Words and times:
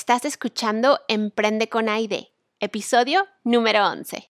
Estás 0.00 0.24
escuchando 0.24 1.00
Emprende 1.08 1.68
con 1.68 1.88
Aide, 1.88 2.28
episodio 2.60 3.26
número 3.42 3.84
11. 3.84 4.30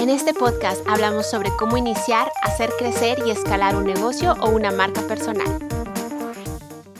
En 0.00 0.10
este 0.10 0.34
podcast 0.34 0.84
hablamos 0.88 1.30
sobre 1.30 1.50
cómo 1.56 1.76
iniciar, 1.76 2.26
hacer 2.42 2.70
crecer 2.76 3.20
y 3.24 3.30
escalar 3.30 3.76
un 3.76 3.84
negocio 3.84 4.32
o 4.40 4.50
una 4.50 4.72
marca 4.72 5.00
personal. 5.02 5.60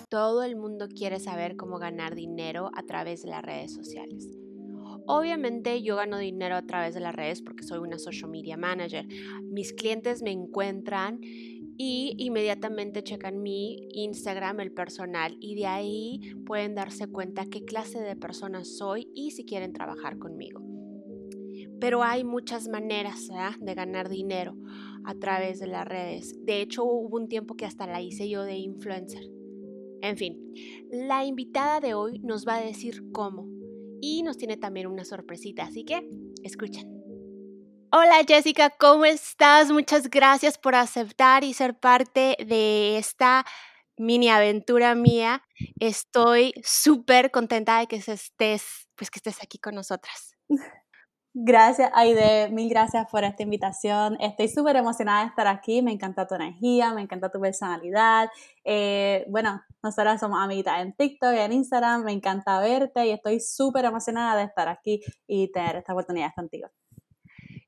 Todo 0.08 0.44
el 0.44 0.54
mundo 0.54 0.86
quiere 0.86 1.18
saber 1.18 1.56
cómo 1.56 1.80
ganar 1.80 2.14
dinero 2.14 2.70
a 2.72 2.84
través 2.84 3.22
de 3.22 3.30
las 3.30 3.42
redes 3.42 3.74
sociales. 3.74 4.28
Obviamente 5.06 5.82
yo 5.82 5.96
gano 5.96 6.18
dinero 6.18 6.54
a 6.54 6.62
través 6.62 6.94
de 6.94 7.00
las 7.00 7.12
redes 7.12 7.42
porque 7.42 7.64
soy 7.64 7.80
una 7.80 7.98
social 7.98 8.30
media 8.30 8.56
manager. 8.56 9.04
Mis 9.50 9.72
clientes 9.72 10.22
me 10.22 10.30
encuentran 10.30 11.20
y 11.84 12.14
inmediatamente 12.16 13.02
checan 13.02 13.42
mi 13.42 13.88
Instagram, 13.90 14.60
el 14.60 14.70
personal, 14.70 15.36
y 15.40 15.56
de 15.56 15.66
ahí 15.66 16.20
pueden 16.46 16.76
darse 16.76 17.08
cuenta 17.08 17.46
qué 17.46 17.64
clase 17.64 17.98
de 17.98 18.14
persona 18.14 18.64
soy 18.64 19.08
y 19.16 19.32
si 19.32 19.44
quieren 19.44 19.72
trabajar 19.72 20.16
conmigo. 20.16 20.62
Pero 21.80 22.04
hay 22.04 22.22
muchas 22.22 22.68
maneras 22.68 23.28
de 23.58 23.74
ganar 23.74 24.08
dinero 24.08 24.56
a 25.04 25.16
través 25.16 25.58
de 25.58 25.66
las 25.66 25.84
redes. 25.84 26.36
De 26.44 26.60
hecho, 26.60 26.84
hubo 26.84 27.16
un 27.16 27.26
tiempo 27.26 27.56
que 27.56 27.66
hasta 27.66 27.88
la 27.88 28.00
hice 28.00 28.28
yo 28.28 28.44
de 28.44 28.58
influencer. 28.58 29.24
En 30.02 30.16
fin, 30.16 30.38
la 30.88 31.24
invitada 31.24 31.80
de 31.80 31.94
hoy 31.94 32.20
nos 32.20 32.46
va 32.46 32.58
a 32.58 32.64
decir 32.64 33.10
cómo 33.10 33.48
y 34.00 34.22
nos 34.22 34.36
tiene 34.36 34.56
también 34.56 34.86
una 34.86 35.04
sorpresita, 35.04 35.64
así 35.64 35.82
que 35.82 36.08
escuchen. 36.44 37.01
Hola 37.94 38.24
Jessica, 38.26 38.70
¿cómo 38.70 39.04
estás? 39.04 39.70
Muchas 39.70 40.08
gracias 40.08 40.56
por 40.56 40.74
aceptar 40.74 41.44
y 41.44 41.52
ser 41.52 41.78
parte 41.78 42.38
de 42.42 42.96
esta 42.96 43.44
mini 43.98 44.30
aventura 44.30 44.94
mía. 44.94 45.42
Estoy 45.78 46.54
súper 46.64 47.30
contenta 47.30 47.80
de 47.80 47.86
que 47.88 47.96
estés, 47.96 48.88
pues 48.96 49.10
que 49.10 49.18
estés 49.18 49.42
aquí 49.42 49.58
con 49.58 49.74
nosotras. 49.74 50.38
Gracias, 51.34 51.90
Aide. 51.94 52.48
Mil 52.50 52.70
gracias 52.70 53.06
por 53.10 53.24
esta 53.24 53.42
invitación. 53.42 54.16
Estoy 54.20 54.48
súper 54.48 54.76
emocionada 54.76 55.24
de 55.24 55.28
estar 55.28 55.46
aquí. 55.46 55.82
Me 55.82 55.92
encanta 55.92 56.26
tu 56.26 56.34
energía, 56.34 56.94
me 56.94 57.02
encanta 57.02 57.30
tu 57.30 57.40
personalidad. 57.40 58.30
Eh, 58.64 59.26
bueno, 59.28 59.60
nosotras 59.82 60.18
somos 60.18 60.42
amiguitas 60.42 60.80
en 60.80 60.94
TikTok 60.94 61.34
y 61.34 61.38
en 61.40 61.52
Instagram. 61.52 62.04
Me 62.04 62.12
encanta 62.12 62.58
verte 62.58 63.06
y 63.06 63.10
estoy 63.10 63.38
súper 63.40 63.84
emocionada 63.84 64.36
de 64.36 64.44
estar 64.44 64.68
aquí 64.68 65.02
y 65.26 65.52
tener 65.52 65.76
esta 65.76 65.92
oportunidad 65.92 66.30
contigo. 66.34 66.70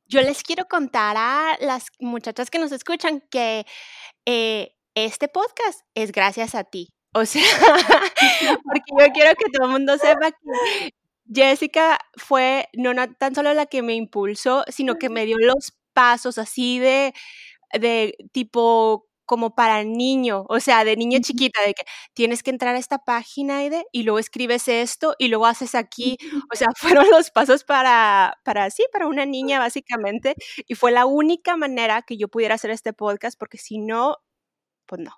Yo 0.06 0.20
les 0.20 0.42
quiero 0.42 0.66
contar 0.66 1.16
a 1.18 1.56
las 1.60 1.86
muchachas 1.98 2.50
que 2.50 2.58
nos 2.58 2.72
escuchan 2.72 3.22
que 3.30 3.66
eh, 4.26 4.74
este 4.94 5.28
podcast 5.28 5.80
es 5.94 6.12
gracias 6.12 6.54
a 6.54 6.64
ti. 6.64 6.90
O 7.12 7.24
sea, 7.24 7.42
porque 8.64 8.92
yo 8.98 9.12
quiero 9.12 9.34
que 9.36 9.50
todo 9.52 9.66
el 9.66 9.72
mundo 9.72 9.96
sepa 9.98 10.30
que 10.32 10.90
Jessica 11.32 11.98
fue 12.16 12.68
no 12.74 12.92
tan 13.18 13.34
solo 13.34 13.54
la 13.54 13.66
que 13.66 13.82
me 13.82 13.94
impulsó, 13.94 14.64
sino 14.68 14.96
que 14.96 15.08
me 15.08 15.24
dio 15.24 15.38
los 15.38 15.72
pasos 15.92 16.38
así 16.38 16.78
de, 16.78 17.14
de 17.72 18.16
tipo 18.32 19.06
como 19.26 19.54
para 19.54 19.84
niño, 19.84 20.44
o 20.48 20.60
sea, 20.60 20.84
de 20.84 20.96
niña 20.96 21.20
chiquita, 21.20 21.60
de 21.62 21.74
que 21.74 21.84
tienes 22.14 22.42
que 22.42 22.50
entrar 22.50 22.74
a 22.74 22.78
esta 22.78 22.98
página 22.98 23.62
y 23.92 24.02
luego 24.02 24.18
escribes 24.18 24.68
esto 24.68 25.14
y 25.18 25.28
luego 25.28 25.46
haces 25.46 25.74
aquí, 25.74 26.16
o 26.52 26.56
sea, 26.56 26.68
fueron 27.02 27.10
los 27.10 27.30
pasos 27.30 27.64
para, 27.64 28.34
para 28.44 28.70
sí, 28.70 28.84
para 28.92 29.06
una 29.06 29.26
niña 29.26 29.58
básicamente, 29.58 30.34
y 30.66 30.74
fue 30.74 30.92
la 30.92 31.06
única 31.06 31.56
manera 31.56 32.02
que 32.02 32.16
yo 32.16 32.28
pudiera 32.28 32.54
hacer 32.56 32.70
este 32.70 32.92
podcast, 32.92 33.38
porque 33.38 33.58
si 33.58 33.78
no, 33.78 34.16
pues 34.86 35.00
no. 35.02 35.12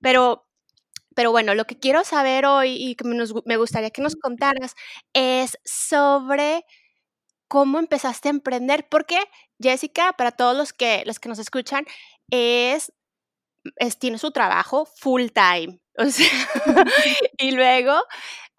Pero 0.00 0.46
pero 1.16 1.32
bueno, 1.32 1.54
lo 1.54 1.66
que 1.66 1.78
quiero 1.78 2.04
saber 2.04 2.46
hoy 2.46 2.76
y 2.78 2.94
que 2.96 3.04
me 3.04 3.56
gustaría 3.56 3.90
que 3.90 4.02
nos 4.02 4.16
contaras 4.16 4.74
es 5.14 5.58
sobre 5.64 6.64
cómo 7.48 7.78
empezaste 7.78 8.28
a 8.28 8.30
emprender, 8.32 8.88
porque 8.90 9.18
Jessica, 9.60 10.12
para 10.16 10.32
todos 10.32 10.56
los 10.56 10.72
que, 10.72 11.02
los 11.06 11.18
que 11.18 11.28
nos 11.28 11.38
escuchan, 11.38 11.84
es, 12.30 12.92
es 13.76 13.98
tiene 13.98 14.18
su 14.18 14.30
trabajo 14.30 14.86
full 14.86 15.26
time. 15.32 15.80
O 16.00 16.04
sea, 16.04 16.28
y 17.38 17.50
luego 17.50 17.92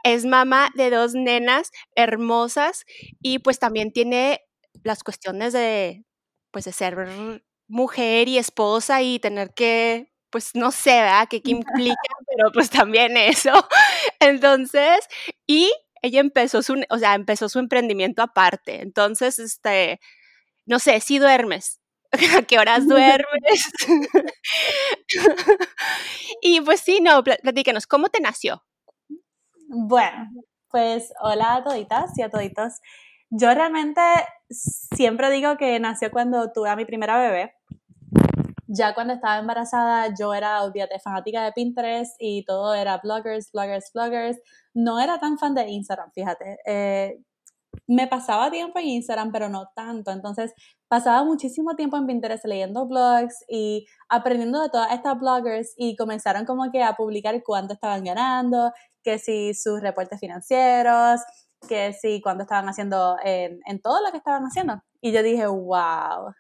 es 0.03 0.25
mamá 0.25 0.71
de 0.75 0.89
dos 0.89 1.13
nenas 1.13 1.71
hermosas 1.95 2.83
y 3.21 3.39
pues 3.39 3.59
también 3.59 3.93
tiene 3.93 4.41
las 4.83 5.03
cuestiones 5.05 5.53
de, 5.53 6.03
pues 6.51 6.65
de 6.65 6.73
ser 6.73 7.41
mujer 7.69 8.27
y 8.27 8.39
esposa 8.39 9.01
y 9.01 9.19
tener 9.19 9.53
que 9.53 10.11
pues 10.29 10.55
no 10.55 10.71
sé, 10.71 10.91
¿verdad? 10.91 11.27
¿Qué, 11.29 11.41
implica? 11.45 11.95
Pero 12.27 12.51
pues 12.51 12.69
también 12.69 13.17
eso. 13.17 13.51
Entonces, 14.19 14.99
y 15.47 15.71
ella 16.01 16.19
empezó 16.19 16.61
su, 16.61 16.81
o 16.89 16.97
sea, 16.97 17.15
empezó 17.15 17.49
su 17.49 17.59
emprendimiento 17.59 18.21
aparte. 18.21 18.81
Entonces, 18.81 19.39
este, 19.39 19.99
no 20.65 20.79
sé, 20.79 20.99
si 21.01 21.19
duermes. 21.19 21.78
¿A 22.11 22.11
qué 22.47 22.59
horas 22.59 22.87
duermes? 22.87 23.71
y 26.41 26.61
pues 26.61 26.81
sí, 26.81 26.99
no, 27.01 27.23
platícanos, 27.23 27.87
¿cómo 27.87 28.09
te 28.09 28.19
nació? 28.19 28.63
Bueno, 29.67 30.29
pues 30.69 31.13
hola 31.21 31.55
a 31.55 31.63
toditas 31.63 32.17
y 32.17 32.23
a 32.23 32.29
toditos. 32.29 32.79
Yo 33.29 33.53
realmente 33.53 34.01
siempre 34.49 35.29
digo 35.29 35.57
que 35.57 35.79
nació 35.79 36.09
cuando 36.09 36.51
tuve 36.51 36.69
a 36.69 36.75
mi 36.75 36.85
primera 36.85 37.19
bebé 37.19 37.53
ya 38.71 38.93
cuando 38.93 39.13
estaba 39.13 39.39
embarazada 39.39 40.13
yo 40.17 40.33
era, 40.33 40.63
olvídate, 40.63 40.99
fanática 40.99 41.43
de 41.43 41.51
Pinterest 41.53 42.15
y 42.19 42.45
todo 42.45 42.75
era 42.75 42.99
bloggers, 42.99 43.51
bloggers, 43.51 43.91
bloggers. 43.93 44.37
No 44.75 44.99
era 44.99 45.19
tan 45.19 45.39
fan 45.39 45.55
de 45.55 45.67
Instagram, 45.67 46.11
fíjate. 46.13 46.59
Eh, 46.65 47.19
me 47.87 48.07
pasaba 48.07 48.51
tiempo 48.51 48.77
en 48.79 48.85
Instagram, 48.85 49.31
pero 49.31 49.49
no 49.49 49.71
tanto. 49.75 50.11
Entonces, 50.11 50.53
pasaba 50.89 51.23
muchísimo 51.23 51.75
tiempo 51.75 51.97
en 51.97 52.07
Pinterest 52.07 52.45
leyendo 52.45 52.88
blogs 52.88 53.45
y 53.47 53.85
aprendiendo 54.09 54.61
de 54.61 54.69
todas 54.69 54.91
estas 54.91 55.17
bloggers 55.19 55.73
y 55.77 55.95
comenzaron 55.95 56.45
como 56.45 56.72
que 56.72 56.83
a 56.83 56.95
publicar 56.95 57.41
cuánto 57.44 57.75
estaban 57.75 58.03
ganando, 58.03 58.73
que 59.03 59.19
si 59.19 59.53
sus 59.53 59.81
reportes 59.81 60.19
financieros, 60.19 61.22
que 61.67 61.94
si 61.94 62.22
cuánto 62.22 62.44
estaban 62.44 62.67
haciendo 62.67 63.17
en, 63.23 63.59
en 63.66 63.81
todo 63.81 64.01
lo 64.03 64.11
que 64.11 64.17
estaban 64.17 64.44
haciendo. 64.44 64.81
Y 65.00 65.11
yo 65.11 65.23
dije, 65.23 65.45
wow, 65.45 66.33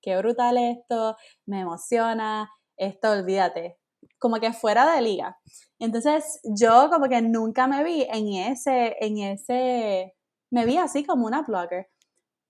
qué 0.00 0.16
brutal 0.16 0.56
esto, 0.56 1.16
me 1.46 1.60
emociona, 1.60 2.48
esto 2.76 3.10
olvídate, 3.10 3.76
como 4.18 4.36
que 4.36 4.52
fuera 4.52 4.94
de 4.94 5.02
liga. 5.02 5.36
Entonces 5.80 6.40
yo 6.44 6.88
como 6.90 7.08
que 7.08 7.22
nunca 7.22 7.66
me 7.66 7.82
vi 7.82 8.06
en 8.10 8.34
ese, 8.52 8.96
en 9.00 9.18
ese, 9.18 10.14
me 10.52 10.64
vi 10.64 10.76
así 10.76 11.04
como 11.04 11.26
una 11.26 11.42
blogger, 11.42 11.88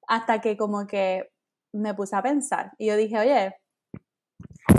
hasta 0.07 0.41
que 0.41 0.57
como 0.57 0.87
que 0.87 1.30
me 1.73 1.95
puse 1.95 2.17
a 2.17 2.23
pensar 2.23 2.73
y 2.79 2.87
yo 2.87 2.97
dije, 2.97 3.19
oye, 3.19 3.57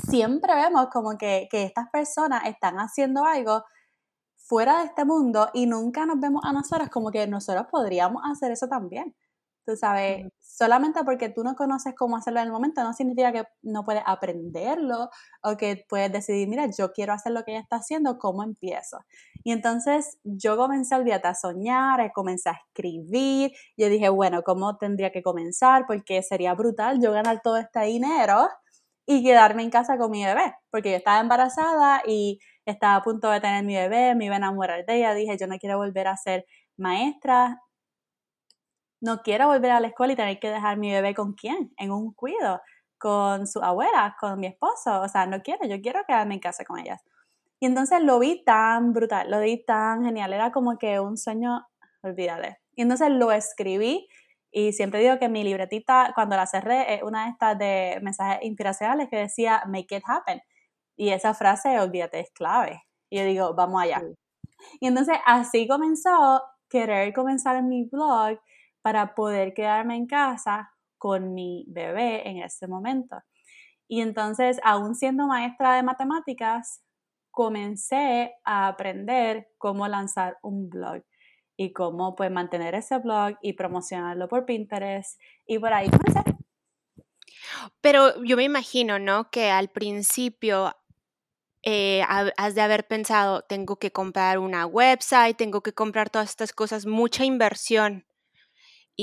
siempre 0.10 0.56
vemos 0.56 0.88
como 0.92 1.18
que, 1.18 1.48
que 1.50 1.64
estas 1.64 1.90
personas 1.90 2.46
están 2.46 2.78
haciendo 2.78 3.26
algo 3.26 3.64
fuera 4.36 4.80
de 4.80 4.86
este 4.86 5.06
mundo 5.06 5.50
y 5.54 5.66
nunca 5.66 6.06
nos 6.06 6.20
vemos 6.20 6.44
a 6.44 6.52
nosotras 6.52 6.90
como 6.90 7.12
que 7.12 7.26
nosotros 7.28 7.68
podríamos 7.72 8.22
hacer 8.30 8.52
eso 8.52 8.68
también. 8.68 9.16
Tú 9.66 9.76
sabes, 9.76 10.26
solamente 10.40 11.04
porque 11.04 11.30
tú 11.30 11.44
no 11.44 11.56
conoces 11.56 11.94
cómo 11.96 12.18
hacerlo 12.18 12.40
en 12.40 12.48
el 12.48 12.52
momento 12.52 12.84
no 12.84 12.94
significa 12.94 13.32
que 13.32 13.44
no 13.62 13.84
puedes 13.86 14.02
aprenderlo 14.08 15.10
o 15.44 15.56
que 15.56 15.86
puedes 15.88 16.12
decidir, 16.12 16.48
mira, 16.48 16.68
yo 16.76 16.92
quiero 16.92 17.14
hacer 17.14 17.32
lo 17.34 17.44
que 17.44 17.52
ella 17.52 17.62
está 17.62 17.76
haciendo, 17.78 18.18
¿cómo 18.18 18.44
empiezo? 18.44 18.98
Y 19.44 19.52
entonces 19.52 20.18
yo 20.24 20.58
comencé 20.58 21.04
día 21.04 21.22
a 21.24 21.36
soñar, 21.36 22.12
comencé 22.14 22.50
a 22.50 22.54
escribir, 22.54 23.52
yo 23.78 23.88
dije, 23.90 24.10
bueno, 24.10 24.42
¿cómo 24.44 24.78
tendría 24.78 25.12
que 25.12 25.22
comenzar? 25.22 25.86
Porque 25.88 26.24
sería 26.24 26.54
brutal 26.56 27.00
yo 27.02 27.12
ganar 27.12 27.42
todo 27.44 27.58
este 27.58 27.82
dinero 27.82 28.50
y 29.06 29.24
quedarme 29.24 29.64
en 29.64 29.70
casa 29.72 29.98
con 29.98 30.12
mi 30.12 30.24
bebé, 30.26 30.54
porque 30.72 30.92
yo 30.92 30.98
estaba 30.98 31.20
embarazada 31.20 32.02
y 32.06 32.40
estaba 32.66 32.96
a 32.96 33.04
punto 33.04 33.30
de 33.30 33.42
tener 33.42 33.64
mi 33.66 33.76
bebé, 33.76 34.16
me 34.16 34.26
iba 34.26 34.36
a 34.36 34.38
enamorar 34.38 34.86
de 34.86 34.98
ella, 34.98 35.14
dije, 35.14 35.38
yo 35.40 35.48
no 35.48 35.58
quiero 35.58 35.78
volver 35.78 36.08
a 36.08 36.18
ser 36.18 36.46
maestra, 36.78 37.60
no 39.02 39.22
quiero 39.24 39.48
volver 39.48 39.72
a 39.72 39.80
la 39.80 39.88
escuela 39.88 40.14
y 40.14 40.16
tener 40.16 40.40
que 40.40 40.50
dejar 40.50 40.78
mi 40.78 40.92
bebé 40.92 41.14
con 41.14 41.34
quién, 41.34 41.74
en 41.78 41.92
un 41.92 42.14
cuido, 42.14 42.62
con 42.98 43.48
su 43.48 43.60
abuela, 43.62 44.16
con 44.20 44.40
mi 44.40 44.48
esposo, 44.48 45.02
o 45.02 45.08
sea, 45.10 45.26
no 45.26 45.42
quiero, 45.42 45.68
yo 45.68 45.82
quiero 45.82 46.02
quedarme 46.08 46.36
en 46.36 46.40
casa 46.40 46.64
con 46.64 46.80
ellas. 46.80 47.02
Y 47.60 47.66
entonces 47.66 48.02
lo 48.02 48.20
vi 48.20 48.44
tan 48.44 48.94
brutal, 48.94 49.30
lo 49.30 49.40
vi 49.40 49.64
tan 49.66 50.06
genial, 50.06 50.34
era 50.34 50.52
como 50.52 50.78
que 50.78 51.00
un 51.00 51.18
sueño, 51.18 51.68
olvídate. 52.04 52.60
Y 52.76 52.84
entonces 52.84 53.10
lo 53.10 53.32
escribí 53.32 54.08
y 54.52 54.74
siempre 54.74 55.00
digo 55.00 55.18
que 55.18 55.30
mi 55.30 55.44
libretita, 55.44 56.12
cuando 56.14 56.36
la 56.36 56.46
cerré, 56.46 56.94
es 56.96 57.04
una 57.04 57.26
de 57.26 57.32
estas 57.32 57.58
de 57.58 58.00
mensajes 58.02 58.40
inspiracionales 58.44 59.10
que 59.10 59.18
decía, 59.18 59.64
make 59.68 59.96
it 59.96 60.04
happen. 60.06 60.42
Y 60.98 61.10
esa 61.10 61.34
frase, 61.34 61.80
olvídate, 61.80 62.20
es 62.20 62.32
clave. 62.32 62.84
Y 63.10 63.18
yo 63.18 63.26
digo, 63.26 63.54
vamos 63.56 63.82
allá. 63.82 64.02
Y 64.80 64.88
entonces 64.88 65.18
así 65.26 65.68
comenzó 65.68 66.42
querer 66.70 67.14
comenzar 67.14 67.56
en 67.58 67.68
mi 67.68 67.84
blog 67.86 68.40
para 68.82 69.16
poder 69.16 69.54
quedarme 69.54 69.96
en 69.96 70.08
casa 70.08 70.72
con 70.98 71.34
mi 71.34 71.66
bebé 71.68 72.28
en 72.30 72.38
ese 72.38 72.68
momento. 72.68 73.18
Y 73.88 74.02
entonces, 74.02 74.60
aún 74.64 74.96
siendo 74.96 75.28
maestra 75.28 75.76
de 75.76 75.84
matemáticas, 75.84 76.84
comencé 77.32 78.34
a 78.46 78.68
aprender 78.68 79.50
cómo 79.58 79.88
lanzar 79.88 80.38
un 80.42 80.70
blog 80.70 81.04
y 81.58 81.74
cómo 81.74 82.16
pues 82.16 82.32
mantener 82.32 82.76
ese 82.76 83.00
blog 83.00 83.36
y 83.42 83.54
promocionarlo 83.54 84.28
por 84.28 84.46
Pinterest 84.46 85.20
y 85.46 85.60
por 85.60 85.74
ahí 85.74 85.90
comencé. 85.90 86.22
Pero 87.82 88.24
yo 88.24 88.38
me 88.38 88.44
imagino, 88.44 89.00
¿no? 89.00 89.30
Que 89.30 89.50
al 89.50 89.70
principio 89.70 90.76
eh, 91.64 92.04
has 92.08 92.56
de 92.56 92.62
haber 92.62 92.88
pensado, 92.88 93.42
tengo 93.44 93.78
que 93.78 93.92
comprar 93.92 94.40
una 94.40 94.66
website, 94.66 95.38
tengo 95.38 95.62
que 95.62 95.74
comprar 95.74 96.10
todas 96.10 96.30
estas 96.30 96.54
cosas, 96.54 96.86
mucha 96.86 97.26
inversión 97.26 98.06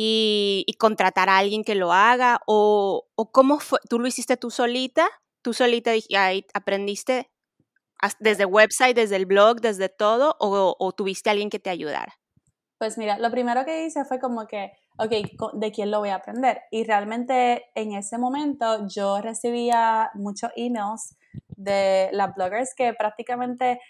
y, 0.01 0.77
contratar 0.79 1.29
a 1.29 1.39
alguien 1.39 1.65
que 1.65 1.75
lo 1.75 1.93
haga 1.93 2.41
o, 2.47 3.09
o, 3.17 3.33
cómo 3.33 3.59
fue, 3.59 3.81
tú 3.89 3.99
lo 3.99 4.07
hiciste 4.07 4.37
tú 4.37 4.51
solita, 4.51 5.09
tú 5.43 5.53
solita 5.53 5.91
ahí 5.91 6.47
aprendiste 6.55 7.33
desde 8.21 8.45
website, 8.45 8.95
desde 8.95 9.17
el 9.17 9.27
blog, 9.27 9.61
desde 9.61 9.89
todo 9.89 10.37
o, 10.39 10.77
o 10.79 10.93
tuviste 10.93 11.31
a 11.31 11.33
alguien 11.33 11.51
que 11.51 11.59
te 11.59 11.71
ayudara. 11.71 12.15
Pues 12.79 12.97
mira, 12.97 13.19
lo 13.19 13.29
primero 13.33 13.65
que 13.65 13.87
hice 13.87 14.05
fue 14.05 14.21
como 14.21 14.47
que, 14.47 14.71
ok, 14.99 15.11
¿de 15.55 15.73
quién 15.73 15.91
lo 15.91 15.99
voy 15.99 16.11
a 16.11 16.17
aprender? 16.17 16.61
Y 16.71 16.85
realmente 16.85 17.65
en 17.75 17.95
ese 17.95 18.19
momento 18.19 18.87
yo 18.87 19.21
recibía 19.21 20.13
muchos 20.15 20.53
emails 20.55 21.17
de 21.57 22.09
las 22.13 22.37
bloggers 22.37 22.73
que 22.77 22.95
prácticamente 22.95 23.81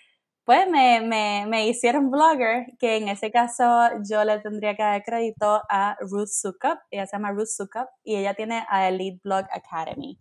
pues 0.49 0.67
me, 0.67 1.03
me, 1.03 1.45
me, 1.47 1.69
hicieron 1.69 2.11
blogger, 2.11 2.69
que 2.79 2.97
en 2.97 3.09
ese 3.09 3.31
caso 3.31 3.65
yo 4.03 4.25
le 4.25 4.39
tendría 4.39 4.75
que 4.75 4.83
dar 4.83 5.03
crédito 5.03 5.61
a 5.69 5.95
Ruth 6.01 6.29
Sukup, 6.29 6.79
ella 6.91 7.07
se 7.07 7.17
llama 7.17 7.33
Ruth 7.33 7.49
Sukup 7.49 7.87
y 8.03 8.17
ella 8.17 8.33
tiene 8.33 8.65
a 8.71 8.89
Elite 8.89 9.21
Blog 9.23 9.45
Academy. 9.53 10.17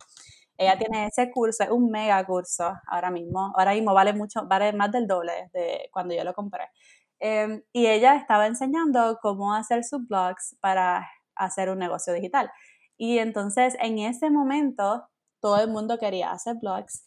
Ella 0.58 0.76
tiene 0.76 1.06
ese 1.06 1.30
curso, 1.30 1.64
es 1.64 1.70
un 1.70 1.90
mega 1.90 2.22
curso 2.26 2.74
ahora 2.88 3.10
mismo, 3.10 3.54
ahora 3.56 3.72
mismo 3.72 3.94
vale 3.94 4.12
mucho, 4.12 4.46
vale 4.46 4.70
más 4.74 4.92
del 4.92 5.06
doble 5.06 5.48
de 5.54 5.88
cuando 5.90 6.14
yo 6.14 6.22
lo 6.24 6.34
compré. 6.34 6.68
Em, 7.20 7.62
y 7.72 7.86
ella 7.86 8.14
estaba 8.16 8.46
enseñando 8.46 9.18
cómo 9.22 9.54
hacer 9.54 9.82
sus 9.82 10.06
blogs 10.06 10.58
para 10.60 11.08
hacer 11.36 11.70
un 11.70 11.78
negocio 11.78 12.12
digital. 12.12 12.50
Y 12.98 13.16
entonces 13.18 13.76
en 13.80 13.98
ese 13.98 14.28
momento 14.28 15.08
todo 15.40 15.58
el 15.58 15.70
mundo 15.70 15.96
quería 15.96 16.32
hacer 16.32 16.56
blogs 16.60 17.06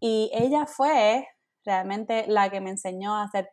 y 0.00 0.32
ella 0.34 0.66
fue 0.66 1.28
realmente 1.66 2.24
la 2.28 2.48
que 2.50 2.60
me 2.60 2.70
enseñó 2.70 3.16
a 3.16 3.24
hacer 3.24 3.50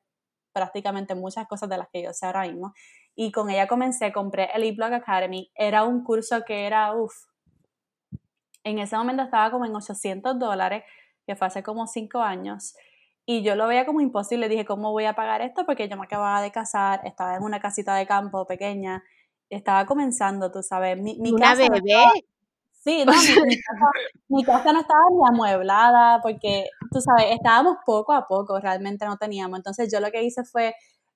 prácticamente 0.54 1.16
muchas 1.16 1.48
cosas 1.48 1.68
de 1.68 1.78
las 1.78 1.90
que 1.90 2.04
yo 2.04 2.14
sé 2.14 2.26
ahora 2.26 2.44
mismo. 2.44 2.74
Y 3.16 3.32
con 3.32 3.50
ella 3.50 3.68
comencé, 3.68 4.14
compré 4.14 4.50
el 4.54 4.64
eBlog 4.64 4.94
Academy. 4.94 5.52
Era 5.56 5.84
un 5.84 6.04
curso 6.04 6.44
que 6.46 6.66
era, 6.66 6.96
uff, 6.96 7.14
en 8.64 8.80
ese 8.80 8.96
momento 8.96 9.24
estaba 9.24 9.52
como 9.52 9.66
en 9.66 9.76
800 9.76 10.40
dólares, 10.40 10.84
que 11.26 11.36
fue 11.36 11.48
hace 11.48 11.64
como 11.64 11.86
5 11.88 12.20
años. 12.20 12.76
Y 13.26 13.44
yo 13.44 13.56
lo 13.56 13.68
veía 13.68 13.86
como 13.86 14.02
imposible. 14.02 14.50
Dije, 14.50 14.66
¿cómo 14.66 14.92
voy 14.92 15.06
a 15.06 15.16
pagar 15.16 15.42
esto? 15.42 15.66
Porque 15.66 15.88
yo 15.88 15.98
me 15.98 16.06
acababa 16.06 16.42
de 16.42 16.52
casar, 16.52 17.02
estaba 17.06 17.36
en 17.36 17.44
una 17.44 17.60
casita 17.60 17.96
de 17.96 18.06
campo 18.06 18.46
pequeña, 18.46 19.04
estaba 19.50 19.86
comenzando, 19.86 20.52
tú 20.52 20.62
sabes. 20.64 20.98
Mi, 20.98 21.18
mi 21.20 21.32
¿Una 21.32 21.56
bebé? 21.56 22.04
Sí, 22.84 23.04
no, 23.06 23.14
mi, 24.30 24.44
casa, 24.44 24.74
no 24.74 24.82
estaba 24.82 25.04
ni 25.12 25.28
amueblada 25.28 26.22
porque, 26.22 26.66
tú 26.92 27.00
sabes, 27.02 27.34
estábamos 27.34 27.78
poco 27.86 28.14
a 28.14 28.28
poco, 28.28 28.60
realmente 28.60 29.06
no 29.06 29.18
teníamos. 29.18 29.58
Entonces 29.60 29.92
yo 29.92 30.00
lo 30.00 30.12
que 30.12 30.24
hice 30.24 30.44
fue 30.44 30.74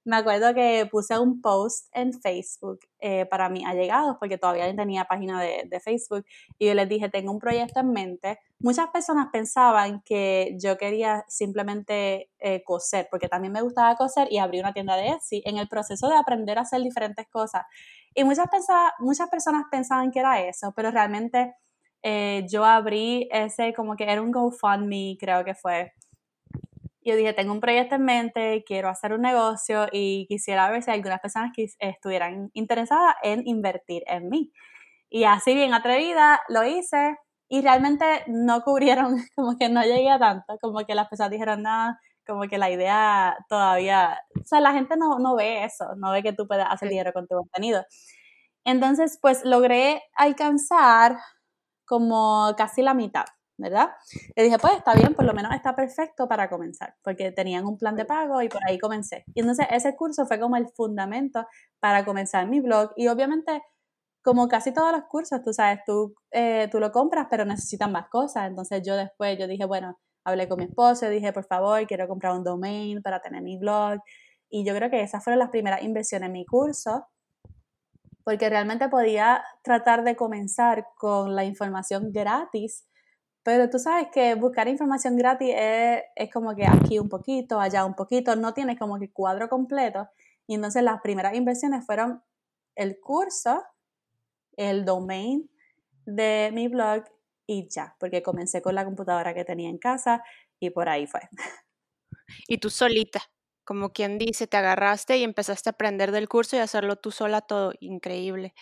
me 0.07 0.15
acuerdo 0.15 0.53
que 0.53 0.87
puse 0.89 1.19
un 1.19 1.41
post 1.41 1.89
en 1.91 2.13
Facebook 2.13 2.79
eh, 2.99 3.25
para 3.25 3.49
mis 3.49 3.65
allegados, 3.65 4.15
porque 4.19 4.37
todavía 4.37 4.65
no 4.69 4.73
tenía 4.73 5.03
página 5.03 5.41
de, 5.41 5.79
Facebook, 5.81 6.25
y 6.57 6.67
yo 6.67 6.73
les 6.75 6.87
dije, 6.87 7.09
tengo 7.09 7.29
un 7.29 7.39
proyecto 7.39 7.81
en 7.81 7.91
mente. 7.91 8.39
Muchas 8.59 8.87
personas 8.87 9.27
pensaban 9.33 10.01
que 10.05 10.55
yo 10.61 10.77
quería 10.77 11.25
simplemente 11.27 12.31
eh, 12.39 12.63
coser, 12.63 13.09
porque 13.11 13.27
también 13.27 13.51
me 13.51 13.61
gustaba 13.61 13.97
coser 13.97 14.29
y 14.31 14.37
abrí 14.37 14.61
una 14.61 14.71
tienda 14.71 14.95
de 14.95 15.09
Etsy 15.09 15.41
en 15.45 15.57
el 15.57 15.67
proceso 15.67 16.07
de 16.07 16.15
aprender 16.15 16.57
a 16.57 16.61
hacer 16.61 16.81
diferentes 16.81 17.27
cosas. 17.27 17.63
Y 18.17 18.23
muchas, 18.23 18.47
muchas 18.97 19.29
personas 19.29 19.65
pensaban 19.69 20.09
que 20.09 20.19
era 20.19 20.41
eso, 20.41 20.73
pero 20.75 20.89
realmente 20.89 21.53
eh, 22.01 22.47
yo 22.49 22.65
abrí 22.65 23.29
ese 23.31 23.75
como 23.75 23.95
que 23.95 24.11
era 24.11 24.23
un 24.23 24.31
GoFundMe, 24.31 25.17
creo 25.19 25.45
que 25.45 25.53
fue 25.53 25.93
yo 27.03 27.15
dije, 27.15 27.33
tengo 27.33 27.53
un 27.53 27.61
proyecto 27.61 27.95
en 27.95 28.05
mente, 28.05 28.63
quiero 28.67 28.89
hacer 28.89 29.13
un 29.13 29.21
negocio 29.21 29.87
y 29.91 30.25
quisiera 30.27 30.69
ver 30.71 30.81
si 30.83 30.89
algunas 30.91 31.21
personas 31.21 31.51
que 31.55 31.67
estuvieran 31.79 32.49
interesadas 32.53 33.15
en 33.21 33.47
invertir 33.47 34.03
en 34.07 34.29
mí. 34.29 34.51
Y 35.09 35.25
así 35.25 35.53
bien 35.53 35.75
atrevida 35.75 36.41
lo 36.49 36.65
hice 36.65 37.17
y 37.47 37.61
realmente 37.61 38.05
no 38.27 38.61
cubrieron, 38.63 39.15
como 39.35 39.57
que 39.57 39.69
no 39.69 39.83
llegué 39.83 40.09
a 40.09 40.19
tanto, 40.19 40.57
como 40.59 40.85
que 40.87 40.95
las 40.95 41.07
personas 41.07 41.31
dijeron 41.31 41.61
nada, 41.61 41.99
como 42.27 42.43
que 42.47 42.57
la 42.57 42.69
idea 42.69 43.37
todavía, 43.49 44.19
o 44.39 44.45
sea, 44.45 44.61
la 44.61 44.73
gente 44.73 44.97
no, 44.97 45.19
no 45.19 45.35
ve 45.35 45.63
eso, 45.63 45.95
no 45.97 46.11
ve 46.11 46.23
que 46.23 46.33
tú 46.33 46.47
puedes 46.47 46.65
hacer 46.69 46.89
dinero 46.89 47.13
con 47.13 47.27
tu 47.27 47.35
contenido. 47.35 47.85
Entonces, 48.65 49.17
pues 49.21 49.43
logré 49.45 50.03
alcanzar 50.15 51.17
como 51.85 52.53
casi 52.57 52.81
la 52.81 52.93
mitad. 52.93 53.25
¿verdad? 53.57 53.89
Le 54.35 54.43
dije, 54.43 54.59
pues 54.59 54.73
está 54.77 54.93
bien, 54.93 55.15
por 55.15 55.25
lo 55.25 55.33
menos 55.33 55.53
está 55.53 55.75
perfecto 55.75 56.27
para 56.27 56.49
comenzar, 56.49 56.95
porque 57.03 57.31
tenían 57.31 57.65
un 57.65 57.77
plan 57.77 57.95
de 57.95 58.05
pago 58.05 58.41
y 58.41 58.49
por 58.49 58.61
ahí 58.67 58.77
comencé. 58.77 59.25
Y 59.33 59.41
entonces 59.41 59.65
ese 59.71 59.95
curso 59.95 60.25
fue 60.27 60.39
como 60.39 60.57
el 60.57 60.67
fundamento 60.69 61.47
para 61.79 62.05
comenzar 62.05 62.47
mi 62.47 62.59
blog 62.59 62.91
y 62.95 63.07
obviamente 63.07 63.63
como 64.23 64.47
casi 64.49 64.73
todos 64.73 64.91
los 64.91 65.05
cursos, 65.05 65.41
tú 65.41 65.53
sabes, 65.53 65.79
tú, 65.85 66.13
eh, 66.31 66.67
tú 66.71 66.79
lo 66.79 66.91
compras, 66.91 67.27
pero 67.29 67.45
necesitas 67.45 67.89
más 67.89 68.09
cosas. 68.09 68.47
Entonces 68.47 68.83
yo 68.85 68.95
después, 68.95 69.39
yo 69.39 69.47
dije, 69.47 69.65
bueno, 69.65 69.97
hablé 70.27 70.47
con 70.47 70.59
mi 70.59 70.65
esposo, 70.65 71.09
dije, 71.09 71.31
por 71.33 71.45
favor, 71.45 71.85
quiero 71.87 72.07
comprar 72.07 72.33
un 72.33 72.43
domain 72.43 73.01
para 73.01 73.21
tener 73.21 73.41
mi 73.41 73.57
blog. 73.57 73.99
Y 74.49 74.65
yo 74.65 74.75
creo 74.75 74.89
que 74.89 75.01
esas 75.01 75.23
fueron 75.23 75.39
las 75.39 75.49
primeras 75.49 75.83
inversiones 75.83 76.27
en 76.27 76.33
mi 76.33 76.45
curso, 76.45 77.07
porque 78.23 78.49
realmente 78.49 78.89
podía 78.89 79.43
tratar 79.63 80.03
de 80.03 80.15
comenzar 80.15 80.85
con 80.97 81.35
la 81.35 81.45
información 81.45 82.11
gratis 82.11 82.87
pero 83.47 83.69
tú 83.69 83.79
sabes 83.79 84.09
que 84.11 84.35
buscar 84.35 84.67
información 84.67 85.15
gratis 85.15 85.53
es, 85.55 86.03
es, 86.17 86.29
como 86.33 86.53
que 86.53 86.67
aquí 86.67 86.99
un 86.99 87.07
poquito, 87.07 87.61
allá 87.61 87.85
un 87.85 87.93
poquito, 87.93 88.35
no 88.35 88.53
tienes 88.53 88.77
como 88.77 88.99
que 88.99 89.09
cuadro 89.09 89.47
completo. 89.47 90.09
Y 90.47 90.55
entonces 90.55 90.83
las 90.83 90.99
primeras 90.99 91.33
inversiones 91.33 91.85
fueron 91.85 92.21
el 92.75 92.99
curso, 92.99 93.63
el 94.57 94.83
domain 94.83 95.49
de 96.05 96.49
mi 96.53 96.67
blog 96.67 97.05
y 97.47 97.67
ya, 97.69 97.95
porque 97.99 98.21
comencé 98.21 98.61
con 98.61 98.75
la 98.75 98.85
computadora 98.85 99.33
que 99.33 99.45
tenía 99.45 99.69
en 99.69 99.77
casa 99.77 100.21
y 100.59 100.69
por 100.69 100.89
ahí 100.89 101.07
fue. 101.07 101.21
Y 102.47 102.57
tú 102.57 102.69
solita, 102.69 103.21
como 103.63 103.91
quien 103.93 104.17
dice, 104.17 104.47
te 104.47 104.57
agarraste 104.57 105.17
y 105.17 105.23
empezaste 105.23 105.69
a 105.69 105.71
aprender 105.71 106.11
del 106.11 106.27
curso 106.27 106.57
y 106.57 106.59
hacerlo 106.59 106.97
tú 106.97 107.11
sola 107.11 107.41
todo, 107.41 107.73
increíble. 107.79 108.53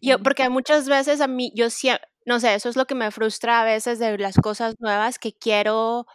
Yo, 0.00 0.18
porque 0.22 0.48
muchas 0.48 0.88
veces 0.88 1.20
a 1.20 1.26
mí, 1.26 1.52
yo 1.54 1.70
siempre, 1.70 2.06
no 2.24 2.40
sé, 2.40 2.54
eso 2.54 2.68
es 2.68 2.76
lo 2.76 2.86
que 2.86 2.94
me 2.94 3.10
frustra 3.10 3.60
a 3.60 3.64
veces 3.64 3.98
de 3.98 4.18
las 4.18 4.36
cosas 4.36 4.74
nuevas 4.78 5.18
que 5.18 5.32
quiero 5.32 6.06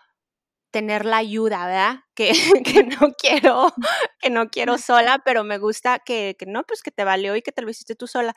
tener 0.72 1.06
la 1.06 1.18
ayuda, 1.18 1.66
¿verdad? 1.66 2.00
Que, 2.16 2.32
que, 2.66 2.84
no 2.84 3.13
quiero, 3.18 3.74
que 4.20 4.30
no 4.30 4.50
quiero 4.50 4.78
sola, 4.78 5.22
pero 5.24 5.44
me 5.44 5.58
gusta 5.58 6.00
que, 6.00 6.36
que, 6.40 6.46
no, 6.46 6.63
pues 6.63 6.82
que 6.82 6.92
te 6.92 7.04
valió 7.04 7.36
y 7.36 7.42
que 7.42 7.51
te 7.51 7.62
lo 7.62 7.70
hiciste 7.70 7.96
tú 7.96 8.08
sola. 8.08 8.34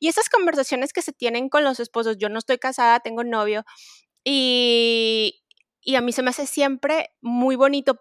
Y 0.00 0.08
esas 0.08 0.28
conversaciones 0.28 0.92
que 0.92 1.02
se 1.02 1.12
tienen 1.12 1.48
con 1.48 1.64
los 1.64 1.80
esposos, 1.80 2.16
yo 2.18 2.28
no 2.28 2.38
estoy 2.38 2.58
casada, 2.58 3.00
tengo 3.00 3.24
novio, 3.24 3.64
y, 4.24 5.42
y 5.82 5.96
a 5.96 6.00
mí 6.00 6.12
se 6.12 6.22
me 6.22 6.30
hace 6.30 6.46
siempre 6.46 7.10
muy 7.20 7.56
bonito 7.56 8.00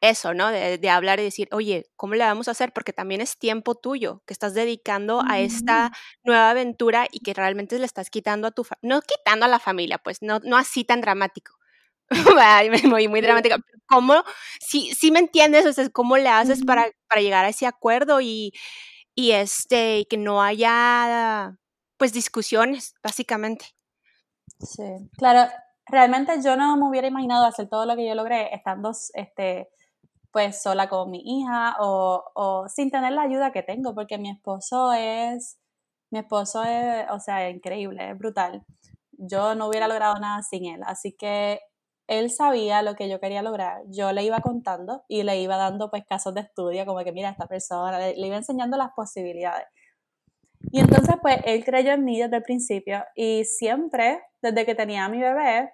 eso, 0.00 0.34
¿no? 0.34 0.50
De, 0.50 0.88
hablar 0.90 1.20
y 1.20 1.24
decir, 1.24 1.48
oye, 1.52 1.86
¿cómo 1.96 2.14
le 2.14 2.24
vamos 2.24 2.48
a 2.48 2.52
hacer? 2.52 2.72
Porque 2.72 2.92
también 2.92 3.20
es 3.20 3.38
tiempo 3.38 3.74
tuyo 3.74 4.22
que 4.26 4.32
estás 4.32 4.54
dedicando 4.54 5.22
a 5.26 5.40
esta 5.40 5.90
nueva 6.22 6.50
aventura 6.50 7.08
y 7.10 7.20
que 7.20 7.34
realmente 7.34 7.78
le 7.78 7.86
estás 7.86 8.10
quitando 8.10 8.46
a 8.46 8.50
tu, 8.52 8.66
no 8.82 9.00
quitando 9.02 9.46
a 9.46 9.48
la 9.48 9.58
familia, 9.58 9.98
pues 9.98 10.22
no, 10.22 10.38
no 10.44 10.56
así 10.56 10.84
tan 10.84 11.00
dramático. 11.00 11.54
muy, 12.84 13.08
muy 13.08 13.20
dramática. 13.20 13.58
¿Cómo, 13.88 14.22
si, 14.60 14.92
si 14.94 15.10
me 15.10 15.20
entiendes, 15.20 15.66
o 15.66 15.72
sea, 15.72 15.88
cómo 15.90 16.16
le 16.16 16.28
haces 16.28 16.64
para, 16.64 16.86
para 17.08 17.20
llegar 17.20 17.44
a 17.44 17.48
ese 17.48 17.66
acuerdo 17.66 18.20
y, 18.20 18.52
y 19.14 19.32
este, 19.32 20.06
que 20.08 20.16
no 20.16 20.42
haya, 20.42 21.56
pues, 21.96 22.12
discusiones, 22.12 22.94
básicamente? 23.02 23.66
Sí, 24.60 24.82
claro, 25.16 25.50
realmente 25.86 26.40
yo 26.42 26.56
no 26.56 26.76
me 26.76 26.88
hubiera 26.88 27.08
imaginado 27.08 27.46
hacer 27.46 27.68
todo 27.68 27.86
lo 27.86 27.96
que 27.96 28.06
yo 28.06 28.14
logré 28.14 28.54
estando, 28.54 28.92
este, 29.14 29.68
pues 30.32 30.62
sola 30.62 30.88
con 30.88 31.10
mi 31.10 31.22
hija 31.24 31.76
o, 31.80 32.24
o, 32.34 32.68
sin 32.68 32.90
tener 32.90 33.12
la 33.12 33.22
ayuda 33.22 33.52
que 33.52 33.62
tengo, 33.62 33.94
porque 33.94 34.18
mi 34.18 34.30
esposo 34.30 34.92
es, 34.92 35.58
mi 36.10 36.18
esposo 36.18 36.62
es, 36.64 37.06
o 37.10 37.20
sea, 37.20 37.48
increíble, 37.50 38.10
es 38.10 38.18
brutal. 38.18 38.64
Yo 39.12 39.54
no 39.54 39.68
hubiera 39.68 39.88
logrado 39.88 40.16
nada 40.16 40.42
sin 40.42 40.66
él, 40.66 40.82
así 40.84 41.12
que 41.12 41.60
él 42.08 42.30
sabía 42.30 42.82
lo 42.82 42.94
que 42.94 43.08
yo 43.08 43.20
quería 43.20 43.42
lograr. 43.42 43.82
Yo 43.88 44.12
le 44.12 44.24
iba 44.24 44.40
contando 44.40 45.04
y 45.08 45.22
le 45.22 45.40
iba 45.40 45.56
dando 45.56 45.90
pues 45.90 46.04
casos 46.04 46.34
de 46.34 46.42
estudio, 46.42 46.86
como 46.86 47.02
que 47.04 47.12
mira 47.12 47.30
esta 47.30 47.46
persona, 47.46 47.98
le, 47.98 48.16
le 48.16 48.26
iba 48.26 48.36
enseñando 48.36 48.76
las 48.76 48.90
posibilidades. 48.94 49.66
Y 50.72 50.80
entonces 50.80 51.16
pues 51.20 51.38
él 51.44 51.64
creyó 51.64 51.92
en 51.92 52.04
mí 52.04 52.20
desde 52.20 52.36
el 52.36 52.42
principio 52.42 53.04
y 53.14 53.44
siempre, 53.44 54.22
desde 54.42 54.66
que 54.66 54.74
tenía 54.74 55.04
a 55.04 55.08
mi 55.08 55.20
bebé, 55.20 55.70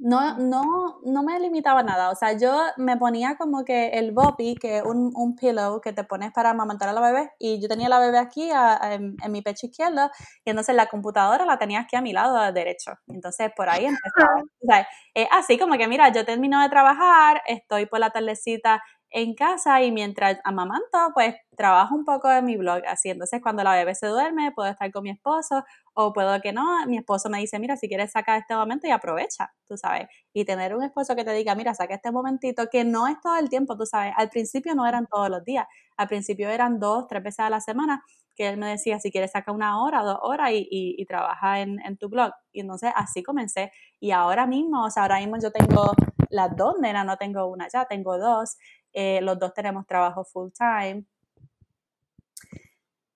no, 0.00 0.38
no, 0.38 0.98
no 1.04 1.22
me 1.22 1.38
limitaba 1.38 1.82
nada. 1.82 2.10
O 2.10 2.14
sea, 2.14 2.32
yo 2.32 2.58
me 2.78 2.96
ponía 2.96 3.36
como 3.36 3.64
que 3.64 3.88
el 3.90 4.12
boppy, 4.12 4.56
que 4.56 4.78
es 4.78 4.82
un, 4.82 5.12
un 5.14 5.36
pillow 5.36 5.80
que 5.80 5.92
te 5.92 6.04
pones 6.04 6.32
para 6.32 6.50
amamantar 6.50 6.88
a 6.88 6.92
la 6.92 7.00
bebé, 7.00 7.30
y 7.38 7.60
yo 7.60 7.68
tenía 7.68 7.88
la 7.88 8.00
bebé 8.00 8.18
aquí 8.18 8.50
en, 8.50 9.16
mi 9.30 9.42
pecho 9.42 9.66
izquierdo, 9.66 10.10
y 10.44 10.50
entonces 10.50 10.74
la 10.74 10.86
computadora 10.86 11.44
la 11.44 11.58
tenía 11.58 11.80
aquí 11.80 11.96
a 11.96 12.00
mi 12.00 12.12
lado 12.12 12.50
derecho. 12.52 12.92
Entonces 13.08 13.50
por 13.54 13.68
ahí 13.68 13.84
empezaba. 13.86 14.42
O 14.62 14.66
sea, 14.66 14.88
así 15.32 15.58
como 15.58 15.76
que, 15.76 15.86
mira, 15.86 16.10
yo 16.10 16.24
termino 16.24 16.60
de 16.62 16.68
trabajar, 16.70 17.42
estoy 17.46 17.86
por 17.86 18.00
la 18.00 18.10
tardecita 18.10 18.82
en 19.10 19.34
casa 19.34 19.82
y 19.82 19.92
mientras 19.92 20.38
amamanto, 20.44 20.98
pues 21.14 21.34
trabajo 21.56 21.94
un 21.94 22.04
poco 22.04 22.30
en 22.30 22.44
mi 22.44 22.56
blog 22.56 22.82
así. 22.86 23.10
Entonces, 23.10 23.40
cuando 23.42 23.64
la 23.64 23.74
bebé 23.74 23.94
se 23.94 24.06
duerme, 24.06 24.52
puedo 24.52 24.68
estar 24.70 24.90
con 24.92 25.02
mi 25.02 25.10
esposo 25.10 25.64
o 25.94 26.12
puedo 26.12 26.40
que 26.40 26.52
no. 26.52 26.86
Mi 26.86 26.98
esposo 26.98 27.28
me 27.28 27.38
dice, 27.38 27.58
mira, 27.58 27.76
si 27.76 27.88
quieres 27.88 28.12
sacar 28.12 28.40
este 28.40 28.54
momento 28.54 28.86
y 28.86 28.90
aprovecha, 28.90 29.52
tú 29.68 29.76
sabes. 29.76 30.08
Y 30.32 30.44
tener 30.44 30.74
un 30.74 30.84
esposo 30.84 31.16
que 31.16 31.24
te 31.24 31.32
diga, 31.32 31.54
mira, 31.54 31.74
saca 31.74 31.94
este 31.94 32.10
momentito, 32.12 32.68
que 32.70 32.84
no 32.84 33.08
es 33.08 33.20
todo 33.20 33.36
el 33.36 33.48
tiempo, 33.48 33.76
tú 33.76 33.84
sabes. 33.84 34.12
Al 34.16 34.30
principio 34.30 34.74
no 34.74 34.86
eran 34.86 35.06
todos 35.06 35.28
los 35.28 35.44
días. 35.44 35.66
Al 35.96 36.08
principio 36.08 36.48
eran 36.48 36.78
dos, 36.78 37.06
tres 37.08 37.22
veces 37.22 37.40
a 37.40 37.50
la 37.50 37.60
semana 37.60 38.02
que 38.36 38.48
él 38.48 38.56
me 38.56 38.68
decía, 38.68 38.98
si 39.00 39.10
quieres 39.10 39.32
saca 39.32 39.52
una 39.52 39.82
hora, 39.82 40.02
dos 40.02 40.18
horas 40.22 40.50
y, 40.52 41.04
trabaja 41.06 41.60
en, 41.60 41.78
en 41.84 41.98
tu 41.98 42.08
blog. 42.08 42.32
Y 42.52 42.60
entonces 42.60 42.90
así 42.96 43.22
comencé. 43.22 43.72
Y 43.98 44.12
ahora 44.12 44.46
mismo, 44.46 44.84
o 44.84 44.90
sea, 44.90 45.02
ahora 45.02 45.18
mismo 45.18 45.36
yo 45.38 45.50
tengo 45.50 45.92
las 46.30 46.56
dos 46.56 46.76
nenas, 46.80 47.04
no 47.04 47.16
tengo 47.16 47.46
una 47.46 47.68
ya, 47.68 47.84
tengo 47.84 48.16
dos. 48.18 48.56
Eh, 48.92 49.20
los 49.22 49.38
dos 49.38 49.54
tenemos 49.54 49.86
trabajo 49.86 50.24
full 50.24 50.50
time. 50.52 51.04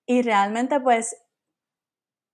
Y 0.05 0.21
realmente 0.21 0.79
pues 0.79 1.15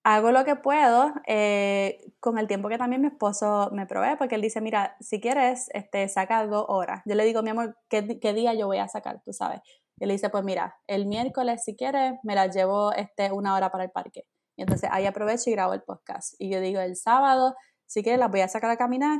hago 0.03 0.31
lo 0.31 0.43
que 0.45 0.55
puedo 0.55 1.13
eh, 1.27 2.13
con 2.19 2.37
el 2.37 2.47
tiempo 2.47 2.69
que 2.69 2.77
también 2.77 3.01
mi 3.01 3.07
esposo 3.07 3.69
me 3.71 3.85
provee, 3.85 4.15
porque 4.17 4.35
él 4.35 4.41
dice, 4.41 4.61
mira, 4.61 4.95
si 4.99 5.21
quieres, 5.21 5.69
este, 5.73 6.07
saca 6.07 6.45
dos 6.47 6.65
horas. 6.67 7.01
Yo 7.05 7.15
le 7.15 7.23
digo, 7.23 7.43
mi 7.43 7.51
amor, 7.51 7.77
¿qué, 7.87 8.01
día 8.01 8.53
yo 8.53 8.67
voy 8.67 8.79
a 8.79 8.87
sacar? 8.87 9.21
Tú 9.23 9.33
sabes. 9.33 9.61
Y 9.99 10.05
él 10.05 10.09
dice, 10.09 10.29
pues 10.29 10.43
mira, 10.43 10.75
el 10.87 11.05
miércoles, 11.05 11.63
si 11.63 11.75
quieres, 11.75 12.13
me 12.23 12.35
la 12.35 12.47
llevo 12.47 12.91
este, 12.93 13.31
una 13.31 13.55
hora 13.55 13.71
para 13.71 13.83
el 13.83 13.91
parque. 13.91 14.25
Y 14.57 14.63
entonces 14.63 14.89
ahí 14.91 15.05
aprovecho 15.05 15.49
y 15.49 15.53
grabo 15.53 15.73
el 15.73 15.83
podcast. 15.83 16.33
Y 16.39 16.49
yo 16.49 16.59
digo, 16.59 16.79
el 16.79 16.95
sábado, 16.95 17.55
si 17.85 18.03
quieres, 18.03 18.19
las 18.19 18.31
voy 18.31 18.41
a 18.41 18.47
sacar 18.47 18.71
a 18.71 18.77
caminar 18.77 19.19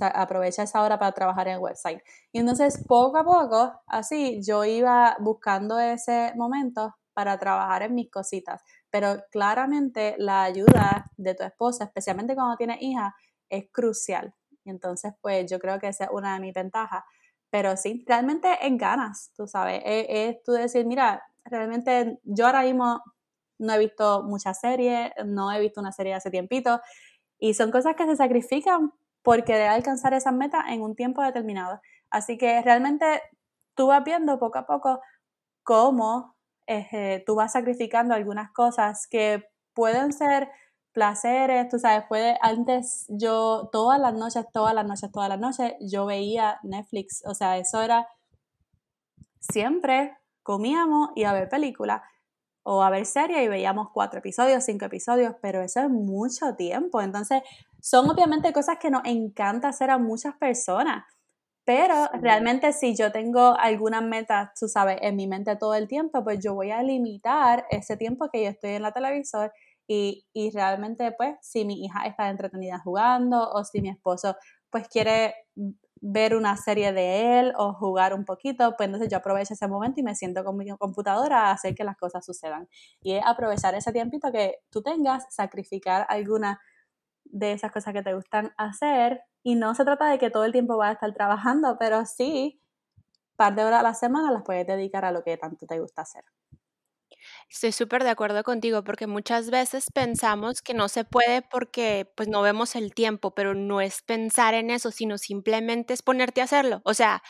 aprovecha 0.00 0.62
esa 0.62 0.82
hora 0.82 0.98
para 0.98 1.12
trabajar 1.12 1.48
en 1.48 1.54
el 1.54 1.60
website. 1.60 2.00
Y 2.32 2.38
entonces 2.38 2.82
poco 2.86 3.18
a 3.18 3.24
poco, 3.24 3.72
así, 3.86 4.40
yo 4.42 4.64
iba 4.64 5.16
buscando 5.20 5.78
ese 5.78 6.32
momento 6.36 6.94
para 7.12 7.38
trabajar 7.38 7.82
en 7.82 7.94
mis 7.94 8.10
cositas. 8.10 8.62
Pero 8.90 9.22
claramente 9.30 10.16
la 10.18 10.44
ayuda 10.44 11.10
de 11.16 11.34
tu 11.34 11.44
esposa, 11.44 11.84
especialmente 11.84 12.34
cuando 12.34 12.56
tienes 12.56 12.78
hija, 12.80 13.14
es 13.48 13.64
crucial. 13.70 14.34
Y 14.64 14.70
entonces, 14.70 15.12
pues 15.20 15.50
yo 15.50 15.58
creo 15.58 15.78
que 15.78 15.88
esa 15.88 16.04
es 16.04 16.10
una 16.12 16.34
de 16.34 16.40
mis 16.40 16.54
ventajas. 16.54 17.04
Pero 17.50 17.76
sí, 17.76 18.04
realmente 18.06 18.48
en 18.66 18.76
ganas, 18.76 19.30
tú 19.36 19.46
sabes. 19.46 19.80
Es, 19.84 20.06
es 20.08 20.42
tú 20.42 20.52
decir, 20.52 20.86
mira, 20.86 21.22
realmente 21.44 22.18
yo 22.24 22.46
ahora 22.46 22.62
mismo 22.62 23.00
no 23.58 23.72
he 23.74 23.78
visto 23.78 24.22
muchas 24.24 24.58
series, 24.58 25.12
no 25.24 25.52
he 25.52 25.60
visto 25.60 25.80
una 25.80 25.92
serie 25.92 26.14
hace 26.14 26.30
tiempito. 26.30 26.80
Y 27.38 27.54
son 27.54 27.70
cosas 27.70 27.94
que 27.94 28.06
se 28.06 28.16
sacrifican 28.16 28.92
por 29.24 29.42
querer 29.42 29.68
alcanzar 29.68 30.12
esas 30.12 30.34
metas 30.34 30.66
en 30.68 30.82
un 30.82 30.94
tiempo 30.94 31.22
determinado. 31.22 31.80
Así 32.10 32.36
que 32.36 32.60
realmente 32.62 33.22
tú 33.74 33.88
vas 33.88 34.04
viendo 34.04 34.38
poco 34.38 34.58
a 34.58 34.66
poco 34.66 35.00
cómo 35.64 36.36
eh, 36.66 37.24
tú 37.26 37.34
vas 37.34 37.52
sacrificando 37.52 38.14
algunas 38.14 38.52
cosas 38.52 39.08
que 39.08 39.42
pueden 39.72 40.12
ser 40.12 40.50
placeres, 40.92 41.68
tú 41.70 41.78
sabes, 41.78 42.04
puede, 42.06 42.36
antes 42.42 43.06
yo 43.08 43.70
todas 43.72 43.98
las 43.98 44.12
noches, 44.14 44.44
todas 44.52 44.74
las 44.74 44.86
noches, 44.86 45.10
todas 45.10 45.30
las 45.30 45.40
noches, 45.40 45.74
yo 45.80 46.04
veía 46.06 46.60
Netflix, 46.62 47.22
o 47.26 47.34
sea, 47.34 47.56
eso 47.56 47.82
era 47.82 48.06
siempre 49.40 50.16
comíamos 50.42 51.08
y 51.16 51.24
a 51.24 51.32
ver 51.32 51.48
películas 51.48 52.02
o 52.64 52.82
a 52.82 52.90
ver 52.90 53.06
series 53.06 53.44
y 53.44 53.48
veíamos 53.48 53.88
cuatro 53.92 54.18
episodios, 54.18 54.64
cinco 54.64 54.86
episodios, 54.86 55.34
pero 55.40 55.62
eso 55.62 55.80
es 55.80 55.90
mucho 55.90 56.56
tiempo. 56.56 57.00
Entonces, 57.00 57.42
son 57.80 58.10
obviamente 58.10 58.52
cosas 58.52 58.78
que 58.80 58.90
nos 58.90 59.02
encanta 59.04 59.68
hacer 59.68 59.90
a 59.90 59.98
muchas 59.98 60.34
personas, 60.36 61.04
pero 61.64 62.08
realmente 62.20 62.72
si 62.72 62.96
yo 62.96 63.12
tengo 63.12 63.56
algunas 63.58 64.02
metas, 64.02 64.50
tú 64.58 64.68
sabes, 64.68 64.98
en 65.02 65.16
mi 65.16 65.26
mente 65.26 65.56
todo 65.56 65.74
el 65.74 65.88
tiempo, 65.88 66.24
pues 66.24 66.40
yo 66.42 66.54
voy 66.54 66.70
a 66.70 66.82
limitar 66.82 67.66
ese 67.70 67.96
tiempo 67.96 68.28
que 68.30 68.44
yo 68.44 68.50
estoy 68.50 68.70
en 68.72 68.82
la 68.82 68.92
televisor 68.92 69.52
y, 69.86 70.26
y 70.32 70.50
realmente, 70.50 71.12
pues, 71.12 71.36
si 71.42 71.64
mi 71.64 71.84
hija 71.84 72.06
está 72.06 72.30
entretenida 72.30 72.78
jugando 72.78 73.50
o 73.50 73.64
si 73.64 73.82
mi 73.82 73.90
esposo, 73.90 74.36
pues, 74.70 74.88
quiere 74.88 75.34
ver 76.06 76.36
una 76.36 76.54
serie 76.58 76.92
de 76.92 77.40
él 77.40 77.54
o 77.56 77.72
jugar 77.72 78.12
un 78.12 78.26
poquito, 78.26 78.76
pues 78.76 78.88
entonces 78.88 79.08
yo 79.10 79.16
aprovecho 79.16 79.54
ese 79.54 79.66
momento 79.68 80.00
y 80.00 80.02
me 80.02 80.14
siento 80.14 80.44
con 80.44 80.54
mi 80.54 80.68
computadora 80.76 81.48
a 81.48 81.52
hacer 81.52 81.74
que 81.74 81.82
las 81.82 81.96
cosas 81.96 82.26
sucedan. 82.26 82.68
Y 83.02 83.12
es 83.14 83.22
aprovechar 83.24 83.74
ese 83.74 83.90
tiempito 83.90 84.30
que 84.30 84.58
tú 84.68 84.82
tengas, 84.82 85.24
sacrificar 85.34 86.04
alguna 86.10 86.60
de 87.24 87.52
esas 87.52 87.72
cosas 87.72 87.94
que 87.94 88.02
te 88.02 88.12
gustan 88.12 88.52
hacer 88.58 89.22
y 89.42 89.54
no 89.54 89.74
se 89.74 89.84
trata 89.86 90.10
de 90.10 90.18
que 90.18 90.28
todo 90.28 90.44
el 90.44 90.52
tiempo 90.52 90.76
vas 90.76 90.90
a 90.90 90.92
estar 90.92 91.14
trabajando, 91.14 91.78
pero 91.78 92.04
sí, 92.04 92.60
par 93.36 93.54
de 93.54 93.64
horas 93.64 93.80
a 93.80 93.84
la 93.84 93.94
semana 93.94 94.30
las 94.30 94.42
puedes 94.42 94.66
dedicar 94.66 95.06
a 95.06 95.10
lo 95.10 95.24
que 95.24 95.38
tanto 95.38 95.66
te 95.66 95.80
gusta 95.80 96.02
hacer. 96.02 96.24
Estoy 97.50 97.72
súper 97.72 98.02
de 98.02 98.10
acuerdo 98.10 98.42
contigo 98.42 98.82
porque 98.82 99.06
muchas 99.06 99.50
veces 99.50 99.86
pensamos 99.92 100.62
que 100.62 100.74
no 100.74 100.88
se 100.88 101.04
puede 101.04 101.42
porque 101.42 102.10
pues 102.16 102.28
no 102.28 102.42
vemos 102.42 102.74
el 102.74 102.94
tiempo, 102.94 103.34
pero 103.34 103.54
no 103.54 103.80
es 103.80 104.02
pensar 104.02 104.54
en 104.54 104.70
eso, 104.70 104.90
sino 104.90 105.18
simplemente 105.18 105.94
es 105.94 106.02
ponerte 106.02 106.40
a 106.40 106.44
hacerlo. 106.44 106.80
O 106.84 106.94
sea, 106.94 107.22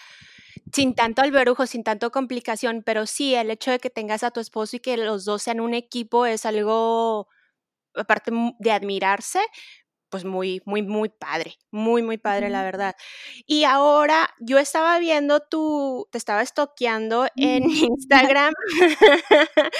sin 0.72 0.94
tanto 0.94 1.22
alberujo, 1.22 1.66
sin 1.66 1.84
tanto 1.84 2.10
complicación, 2.10 2.82
pero 2.84 3.06
sí 3.06 3.34
el 3.34 3.50
hecho 3.50 3.70
de 3.70 3.78
que 3.78 3.90
tengas 3.90 4.22
a 4.24 4.30
tu 4.30 4.40
esposo 4.40 4.76
y 4.76 4.80
que 4.80 4.96
los 4.96 5.24
dos 5.24 5.42
sean 5.42 5.60
un 5.60 5.74
equipo 5.74 6.26
es 6.26 6.46
algo, 6.46 7.28
aparte 7.94 8.32
de 8.58 8.72
admirarse, 8.72 9.40
pues 10.14 10.24
muy, 10.24 10.62
muy, 10.64 10.80
muy 10.80 11.08
padre, 11.08 11.56
muy, 11.72 12.00
muy 12.00 12.18
padre, 12.18 12.48
la 12.48 12.62
verdad. 12.62 12.94
Y 13.46 13.64
ahora 13.64 14.32
yo 14.38 14.60
estaba 14.60 14.96
viendo 15.00 15.40
tu, 15.40 16.06
te 16.12 16.18
estaba 16.18 16.40
estoqueando 16.40 17.26
en 17.34 17.64
Instagram 17.98 18.54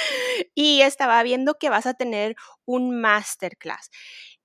y 0.57 0.81
estaba 0.81 1.23
viendo 1.23 1.55
que 1.55 1.69
vas 1.69 1.87
a 1.87 1.95
tener 1.95 2.35
un 2.64 3.00
masterclass. 3.00 3.93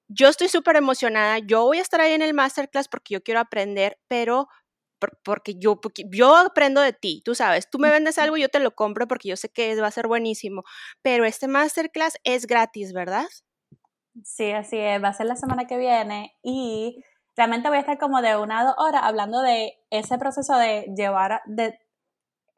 Yo 0.08 0.28
estoy 0.28 0.50
súper 0.50 0.76
emocionada, 0.76 1.40
yo 1.40 1.64
voy 1.64 1.80
a 1.80 1.82
estar 1.82 2.02
ahí 2.02 2.14
en 2.14 2.22
el 2.22 2.36
masterclass 2.36 2.88
porque 2.88 3.16
yo 3.16 3.24
quiero 3.24 3.40
aprender, 3.40 3.98
pero 4.08 4.48
porque 5.24 5.56
yo, 5.58 5.82
porque 5.82 6.04
yo 6.12 6.38
aprendo 6.38 6.82
de 6.82 6.94
ti, 6.94 7.24
tú 7.26 7.34
sabes, 7.34 7.68
tú 7.68 7.80
me 7.80 7.90
vendes 7.90 8.20
algo, 8.20 8.38
yo 8.38 8.50
te 8.50 8.60
lo 8.60 8.76
compro 8.76 9.08
porque 9.08 9.30
yo 9.30 9.38
sé 9.38 9.50
que 9.50 9.76
va 9.82 9.88
a 9.88 9.92
ser 9.92 10.06
buenísimo, 10.06 10.66
pero 11.02 11.26
este 11.26 11.48
masterclass 11.48 12.14
es 12.24 12.46
gratis, 12.46 12.94
¿verdad? 12.94 13.26
Sí, 14.24 14.52
así 14.52 14.78
es, 14.78 15.02
va 15.04 15.10
a 15.10 15.14
ser 15.14 15.28
la 15.28 15.36
semana 15.36 15.66
que 15.66 15.78
viene 15.78 16.34
y 16.44 17.04
realmente 17.36 17.70
voy 17.70 17.78
a 17.78 17.82
estar 17.82 17.98
como 18.00 18.22
de 18.22 18.36
una 18.38 18.60
a 18.62 18.64
dos 18.66 18.76
horas 18.78 19.02
hablando 19.04 19.42
de 19.42 19.74
ese 19.92 20.18
proceso 20.18 20.58
de 20.58 20.88
llevar, 20.96 21.42
de 21.46 21.78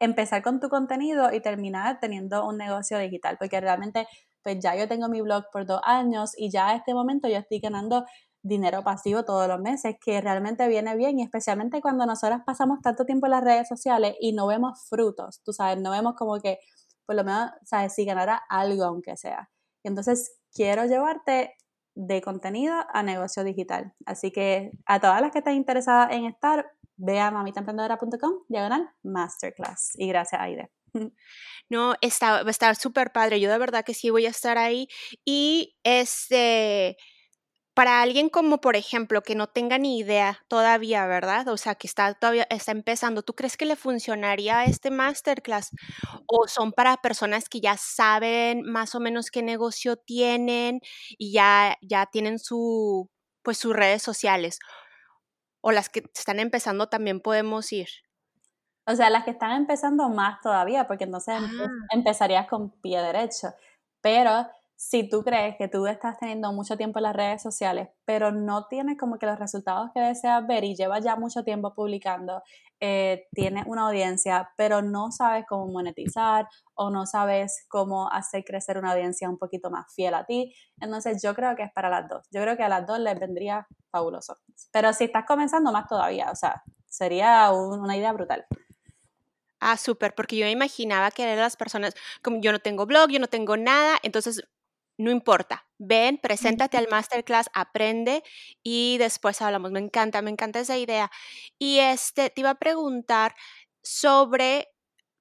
empezar 0.00 0.42
con 0.42 0.60
tu 0.60 0.68
contenido 0.68 1.32
y 1.32 1.40
terminar 1.40 2.00
teniendo 2.00 2.46
un 2.46 2.58
negocio 2.58 2.98
digital, 2.98 3.36
porque 3.38 3.60
realmente 3.60 4.08
pues 4.42 4.58
ya 4.60 4.76
yo 4.76 4.88
tengo 4.88 5.08
mi 5.08 5.20
blog 5.22 5.44
por 5.52 5.66
dos 5.66 5.80
años 5.84 6.32
y 6.36 6.50
ya 6.50 6.70
a 6.70 6.76
este 6.76 6.94
momento 6.94 7.28
yo 7.28 7.36
estoy 7.38 7.60
ganando 7.60 8.04
dinero 8.42 8.82
pasivo 8.84 9.24
todos 9.24 9.48
los 9.48 9.60
meses, 9.60 9.96
que 10.04 10.20
realmente 10.20 10.68
viene 10.68 10.96
bien 10.96 11.18
y 11.20 11.22
especialmente 11.24 11.80
cuando 11.80 12.06
nosotras 12.06 12.42
pasamos 12.46 12.80
tanto 12.82 13.04
tiempo 13.06 13.26
en 13.26 13.32
las 13.32 13.44
redes 13.44 13.68
sociales 13.68 14.16
y 14.20 14.32
no 14.32 14.46
vemos 14.48 14.86
frutos, 14.88 15.42
tú 15.44 15.52
sabes, 15.52 15.80
no 15.80 15.90
vemos 15.92 16.14
como 16.16 16.40
que 16.40 16.58
por 17.06 17.16
lo 17.16 17.24
menos, 17.24 17.50
sabes, 17.64 17.94
si 17.94 18.04
ganara 18.04 18.42
algo 18.48 18.84
aunque 18.84 19.16
sea. 19.16 19.50
entonces 19.84 20.32
quiero 20.54 20.84
llevarte 20.86 21.54
de 21.94 22.22
contenido 22.22 22.74
a 22.92 23.02
negocio 23.02 23.44
digital. 23.44 23.92
Así 24.06 24.30
que 24.30 24.70
a 24.86 25.00
todas 25.00 25.20
las 25.20 25.32
que 25.32 25.38
estén 25.38 25.54
interesadas 25.54 26.12
en 26.12 26.26
estar, 26.26 26.66
ve 26.96 27.20
a 27.20 27.30
mamitaemprendedora.com, 27.30 28.44
diagonal 28.48 28.90
masterclass. 29.02 29.92
Y 29.96 30.08
gracias, 30.08 30.40
Aide. 30.40 30.70
No, 31.70 31.94
está, 32.02 32.42
va 32.42 32.50
a 32.50 32.74
súper 32.74 33.12
padre. 33.12 33.40
Yo 33.40 33.50
de 33.50 33.56
verdad 33.56 33.82
que 33.82 33.94
sí 33.94 34.10
voy 34.10 34.26
a 34.26 34.28
estar 34.28 34.58
ahí. 34.58 34.88
Y 35.24 35.74
este 35.84 36.98
para 37.82 38.00
alguien 38.00 38.28
como, 38.28 38.60
por 38.60 38.76
ejemplo, 38.76 39.22
que 39.22 39.34
no 39.34 39.48
tenga 39.48 39.76
ni 39.76 39.98
idea 39.98 40.38
todavía, 40.46 41.04
¿verdad? 41.06 41.48
O 41.48 41.56
sea, 41.56 41.74
que 41.74 41.88
está 41.88 42.14
todavía 42.14 42.46
está 42.48 42.70
empezando, 42.70 43.24
¿tú 43.24 43.34
crees 43.34 43.56
que 43.56 43.66
le 43.66 43.74
funcionaría 43.74 44.62
este 44.62 44.92
masterclass? 44.92 45.70
¿O 46.28 46.46
son 46.46 46.70
para 46.70 46.96
personas 46.98 47.48
que 47.48 47.60
ya 47.60 47.76
saben 47.76 48.62
más 48.62 48.94
o 48.94 49.00
menos 49.00 49.32
qué 49.32 49.42
negocio 49.42 49.96
tienen 49.96 50.78
y 51.18 51.32
ya, 51.32 51.76
ya 51.82 52.06
tienen 52.06 52.38
su, 52.38 53.10
pues, 53.42 53.58
sus 53.58 53.74
redes 53.74 54.00
sociales? 54.00 54.60
¿O 55.60 55.72
las 55.72 55.88
que 55.88 56.04
están 56.14 56.38
empezando 56.38 56.88
también 56.88 57.18
podemos 57.18 57.72
ir? 57.72 57.88
O 58.86 58.94
sea, 58.94 59.10
las 59.10 59.24
que 59.24 59.32
están 59.32 59.56
empezando 59.56 60.08
más 60.08 60.40
todavía, 60.40 60.86
porque 60.86 61.02
entonces 61.02 61.34
ah. 61.36 61.66
empezarías 61.90 62.46
con 62.46 62.70
pie 62.80 63.02
derecho. 63.02 63.48
Pero 64.00 64.46
si 64.84 65.08
tú 65.08 65.22
crees 65.22 65.54
que 65.56 65.68
tú 65.68 65.86
estás 65.86 66.18
teniendo 66.18 66.52
mucho 66.52 66.76
tiempo 66.76 66.98
en 66.98 67.04
las 67.04 67.14
redes 67.14 67.40
sociales, 67.40 67.88
pero 68.04 68.32
no 68.32 68.66
tienes 68.66 68.98
como 68.98 69.16
que 69.16 69.26
los 69.26 69.38
resultados 69.38 69.90
que 69.94 70.00
deseas 70.00 70.44
ver 70.44 70.64
y 70.64 70.74
llevas 70.74 71.04
ya 71.04 71.14
mucho 71.14 71.44
tiempo 71.44 71.72
publicando, 71.72 72.42
eh, 72.80 73.28
tienes 73.32 73.64
una 73.68 73.86
audiencia, 73.86 74.50
pero 74.56 74.82
no 74.82 75.12
sabes 75.12 75.44
cómo 75.48 75.68
monetizar 75.68 76.48
o 76.74 76.90
no 76.90 77.06
sabes 77.06 77.64
cómo 77.68 78.10
hacer 78.10 78.42
crecer 78.44 78.76
una 78.76 78.90
audiencia 78.90 79.30
un 79.30 79.38
poquito 79.38 79.70
más 79.70 79.86
fiel 79.94 80.14
a 80.14 80.26
ti, 80.26 80.52
entonces 80.80 81.22
yo 81.22 81.32
creo 81.36 81.54
que 81.54 81.62
es 81.62 81.72
para 81.72 81.88
las 81.88 82.08
dos. 82.08 82.26
Yo 82.32 82.42
creo 82.42 82.56
que 82.56 82.64
a 82.64 82.68
las 82.68 82.84
dos 82.84 82.98
les 82.98 83.18
vendría 83.20 83.68
fabuloso. 83.92 84.38
Pero 84.72 84.92
si 84.92 85.04
estás 85.04 85.26
comenzando 85.26 85.70
más 85.70 85.86
todavía, 85.86 86.28
o 86.32 86.34
sea, 86.34 86.60
sería 86.88 87.52
una 87.52 87.96
idea 87.96 88.12
brutal. 88.12 88.46
Ah, 89.60 89.76
súper, 89.76 90.12
porque 90.16 90.36
yo 90.36 90.48
imaginaba 90.48 91.12
que 91.12 91.22
eran 91.22 91.36
las 91.36 91.56
personas, 91.56 91.94
como 92.20 92.40
yo 92.40 92.50
no 92.50 92.58
tengo 92.58 92.84
blog, 92.84 93.10
yo 93.10 93.20
no 93.20 93.28
tengo 93.28 93.56
nada, 93.56 93.96
entonces 94.02 94.42
no 95.02 95.10
importa, 95.10 95.66
ven, 95.78 96.18
preséntate 96.18 96.76
al 96.76 96.88
masterclass, 96.88 97.50
aprende 97.54 98.22
y 98.62 98.98
después 98.98 99.42
hablamos. 99.42 99.72
Me 99.72 99.80
encanta, 99.80 100.22
me 100.22 100.30
encanta 100.30 100.60
esa 100.60 100.78
idea. 100.78 101.10
Y 101.58 101.78
este, 101.80 102.30
te 102.30 102.40
iba 102.40 102.50
a 102.50 102.54
preguntar 102.56 103.34
sobre 103.82 104.68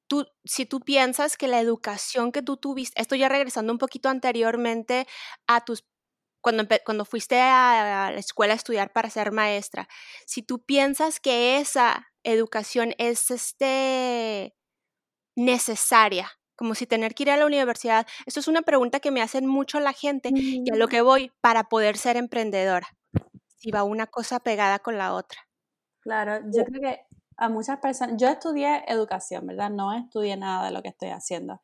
tú, 0.08 0.28
si 0.46 0.66
tú 0.66 0.82
piensas 0.82 1.38
que 1.38 1.48
la 1.48 1.60
educación 1.60 2.32
que 2.32 2.42
tú 2.42 2.58
tuviste, 2.58 3.02
esto 3.02 3.16
ya 3.16 3.30
regresando 3.30 3.74
un 3.74 3.80
poquito 3.80 4.10
anteriormente 4.10 5.08
a 5.48 5.64
tus 5.66 5.86
cuando, 6.42 6.66
cuando 6.86 7.06
fuiste 7.06 7.40
a 7.40 8.10
la 8.12 8.20
escuela 8.20 8.54
a 8.54 8.58
estudiar 8.58 8.92
para 8.94 9.10
ser 9.10 9.32
maestra, 9.32 9.88
si 10.26 10.44
tú 10.44 10.64
piensas 10.66 11.20
que 11.20 11.58
esa 11.58 12.08
educación 12.24 12.96
es 12.98 13.32
este 13.32 14.56
necesaria 15.36 16.32
como 16.62 16.76
si 16.76 16.86
tener 16.86 17.16
que 17.16 17.24
ir 17.24 17.32
a 17.32 17.38
la 17.38 17.48
universidad. 17.48 18.06
Esto 18.28 18.40
es 18.40 18.48
una 18.48 18.62
pregunta 18.62 19.00
que 19.00 19.10
me 19.10 19.24
hacen 19.24 19.48
mucho 19.48 19.80
la 19.80 19.94
gente 19.94 20.30
y 20.32 20.72
a 20.72 20.76
lo 20.76 20.88
que 20.88 21.02
voy 21.02 21.32
para 21.42 21.64
poder 21.64 21.98
ser 21.98 22.18
emprendedora. 22.18 22.88
Si 23.58 23.72
va 23.72 23.82
una 23.82 24.06
cosa 24.06 24.40
pegada 24.40 24.78
con 24.78 24.96
la 24.96 25.16
otra. 25.16 25.40
Claro, 26.02 26.40
yo 26.54 26.64
creo 26.66 26.80
que 26.80 27.00
a 27.36 27.50
muchas 27.50 27.80
personas, 27.80 28.16
yo 28.16 28.28
estudié 28.28 28.84
educación, 28.88 29.48
¿verdad? 29.48 29.72
No 29.72 29.92
estudié 29.92 30.38
nada 30.38 30.68
de 30.68 30.72
lo 30.72 30.84
que 30.84 30.90
estoy 30.90 31.10
haciendo. 31.10 31.60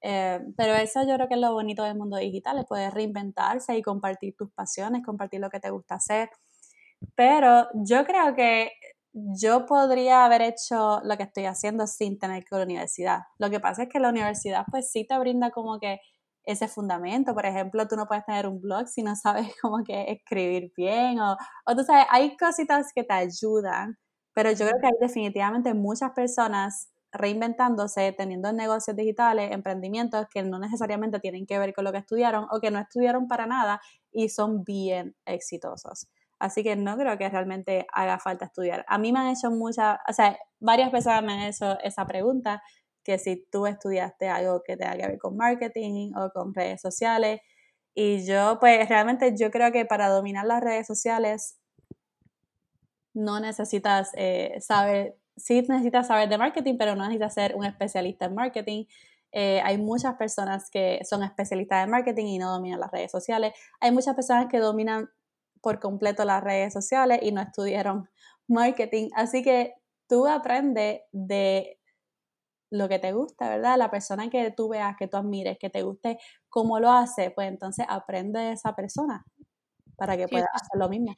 Eh, 0.00 0.40
pero 0.56 0.72
eso 0.76 1.02
yo 1.06 1.16
creo 1.16 1.28
que 1.28 1.34
es 1.34 1.40
lo 1.40 1.52
bonito 1.52 1.84
del 1.84 1.98
mundo 1.98 2.16
digital, 2.16 2.58
es 2.58 2.64
poder 2.64 2.94
reinventarse 2.94 3.76
y 3.76 3.82
compartir 3.82 4.34
tus 4.34 4.50
pasiones, 4.50 5.04
compartir 5.04 5.40
lo 5.40 5.50
que 5.50 5.60
te 5.60 5.68
gusta 5.68 5.96
hacer. 5.96 6.30
Pero 7.14 7.68
yo 7.74 8.06
creo 8.06 8.34
que 8.34 8.72
yo 9.38 9.66
podría 9.66 10.24
haber 10.24 10.42
hecho 10.42 11.00
lo 11.04 11.16
que 11.16 11.24
estoy 11.24 11.46
haciendo 11.46 11.86
sin 11.86 12.18
tener 12.18 12.44
que 12.44 12.54
ir 12.54 12.56
a 12.56 12.58
la 12.58 12.64
universidad. 12.64 13.20
Lo 13.38 13.50
que 13.50 13.60
pasa 13.60 13.84
es 13.84 13.88
que 13.88 14.00
la 14.00 14.10
universidad 14.10 14.64
pues 14.70 14.90
sí 14.90 15.06
te 15.06 15.18
brinda 15.18 15.50
como 15.50 15.78
que 15.78 16.00
ese 16.44 16.68
fundamento. 16.68 17.34
Por 17.34 17.46
ejemplo, 17.46 17.86
tú 17.88 17.96
no 17.96 18.06
puedes 18.06 18.24
tener 18.24 18.46
un 18.46 18.60
blog 18.60 18.88
si 18.88 19.02
no 19.02 19.14
sabes 19.16 19.48
cómo 19.62 19.84
que 19.84 20.10
escribir 20.12 20.72
bien 20.76 21.20
o, 21.20 21.36
o 21.66 21.76
tú 21.76 21.84
sabes, 21.84 22.06
hay 22.10 22.36
cositas 22.36 22.92
que 22.94 23.04
te 23.04 23.14
ayudan, 23.14 23.98
pero 24.34 24.50
yo 24.52 24.66
creo 24.66 24.80
que 24.80 24.86
hay 24.86 24.94
definitivamente 25.00 25.74
muchas 25.74 26.12
personas 26.12 26.88
reinventándose, 27.12 28.12
teniendo 28.12 28.52
negocios 28.52 28.96
digitales, 28.96 29.50
emprendimientos 29.52 30.26
que 30.32 30.42
no 30.42 30.58
necesariamente 30.58 31.20
tienen 31.20 31.46
que 31.46 31.58
ver 31.58 31.72
con 31.74 31.84
lo 31.84 31.92
que 31.92 31.98
estudiaron 31.98 32.46
o 32.50 32.60
que 32.60 32.70
no 32.70 32.78
estudiaron 32.78 33.28
para 33.28 33.46
nada 33.46 33.80
y 34.12 34.28
son 34.28 34.64
bien 34.64 35.16
exitosos. 35.24 36.06
Así 36.38 36.62
que 36.62 36.76
no 36.76 36.96
creo 36.96 37.18
que 37.18 37.28
realmente 37.28 37.86
haga 37.92 38.18
falta 38.18 38.46
estudiar. 38.46 38.84
A 38.88 38.98
mí 38.98 39.12
me 39.12 39.20
han 39.20 39.28
hecho 39.28 39.50
muchas, 39.50 39.98
o 40.08 40.12
sea, 40.12 40.38
varias 40.60 40.90
personas 40.90 41.22
me 41.22 41.32
han 41.32 41.40
hecho 41.40 41.78
esa 41.80 42.06
pregunta, 42.06 42.62
que 43.08 43.18
si 43.18 43.46
tú 43.50 43.66
estudiaste 43.66 44.28
algo 44.28 44.62
que 44.62 44.76
tenga 44.76 44.96
que 44.96 45.06
ver 45.06 45.18
con 45.18 45.36
marketing 45.36 46.12
o 46.14 46.30
con 46.30 46.54
redes 46.54 46.80
sociales. 46.82 47.40
Y 47.94 48.26
yo, 48.26 48.58
pues 48.60 48.88
realmente 48.88 49.34
yo 49.36 49.50
creo 49.50 49.72
que 49.72 49.86
para 49.86 50.08
dominar 50.08 50.46
las 50.46 50.62
redes 50.62 50.86
sociales 50.86 51.58
no 53.14 53.40
necesitas 53.40 54.10
eh, 54.14 54.58
saber, 54.60 55.16
sí 55.36 55.62
necesitas 55.68 56.06
saber 56.06 56.28
de 56.28 56.38
marketing, 56.38 56.76
pero 56.78 56.94
no 56.94 57.04
necesitas 57.04 57.34
ser 57.34 57.56
un 57.56 57.64
especialista 57.64 58.26
en 58.26 58.34
marketing. 58.34 58.84
Eh, 59.32 59.60
hay 59.64 59.78
muchas 59.78 60.14
personas 60.16 60.70
que 60.70 61.00
son 61.04 61.22
especialistas 61.22 61.84
en 61.84 61.90
marketing 61.90 62.26
y 62.26 62.38
no 62.38 62.52
dominan 62.52 62.80
las 62.80 62.90
redes 62.90 63.10
sociales. 63.10 63.54
Hay 63.80 63.90
muchas 63.90 64.14
personas 64.14 64.46
que 64.50 64.58
dominan 64.58 65.08
por 65.62 65.80
completo 65.80 66.24
las 66.24 66.42
redes 66.42 66.72
sociales 66.72 67.20
y 67.22 67.32
no 67.32 67.40
estudiaron 67.40 68.08
marketing. 68.48 69.10
Así 69.14 69.42
que 69.42 69.74
tú 70.08 70.26
aprendes 70.26 71.02
de 71.12 71.78
lo 72.70 72.88
que 72.88 72.98
te 72.98 73.12
gusta, 73.12 73.48
¿verdad? 73.48 73.78
La 73.78 73.90
persona 73.90 74.28
que 74.30 74.50
tú 74.50 74.68
veas, 74.68 74.96
que 74.98 75.08
tú 75.08 75.16
admires, 75.16 75.58
que 75.58 75.70
te 75.70 75.82
guste 75.82 76.18
cómo 76.48 76.80
lo 76.80 76.90
hace, 76.90 77.30
pues 77.30 77.48
entonces 77.48 77.86
aprende 77.88 78.40
de 78.40 78.52
esa 78.52 78.74
persona 78.74 79.24
para 79.96 80.16
que 80.16 80.28
puedas 80.28 80.48
hacer 80.52 80.78
lo 80.78 80.88
mismo. 80.88 81.14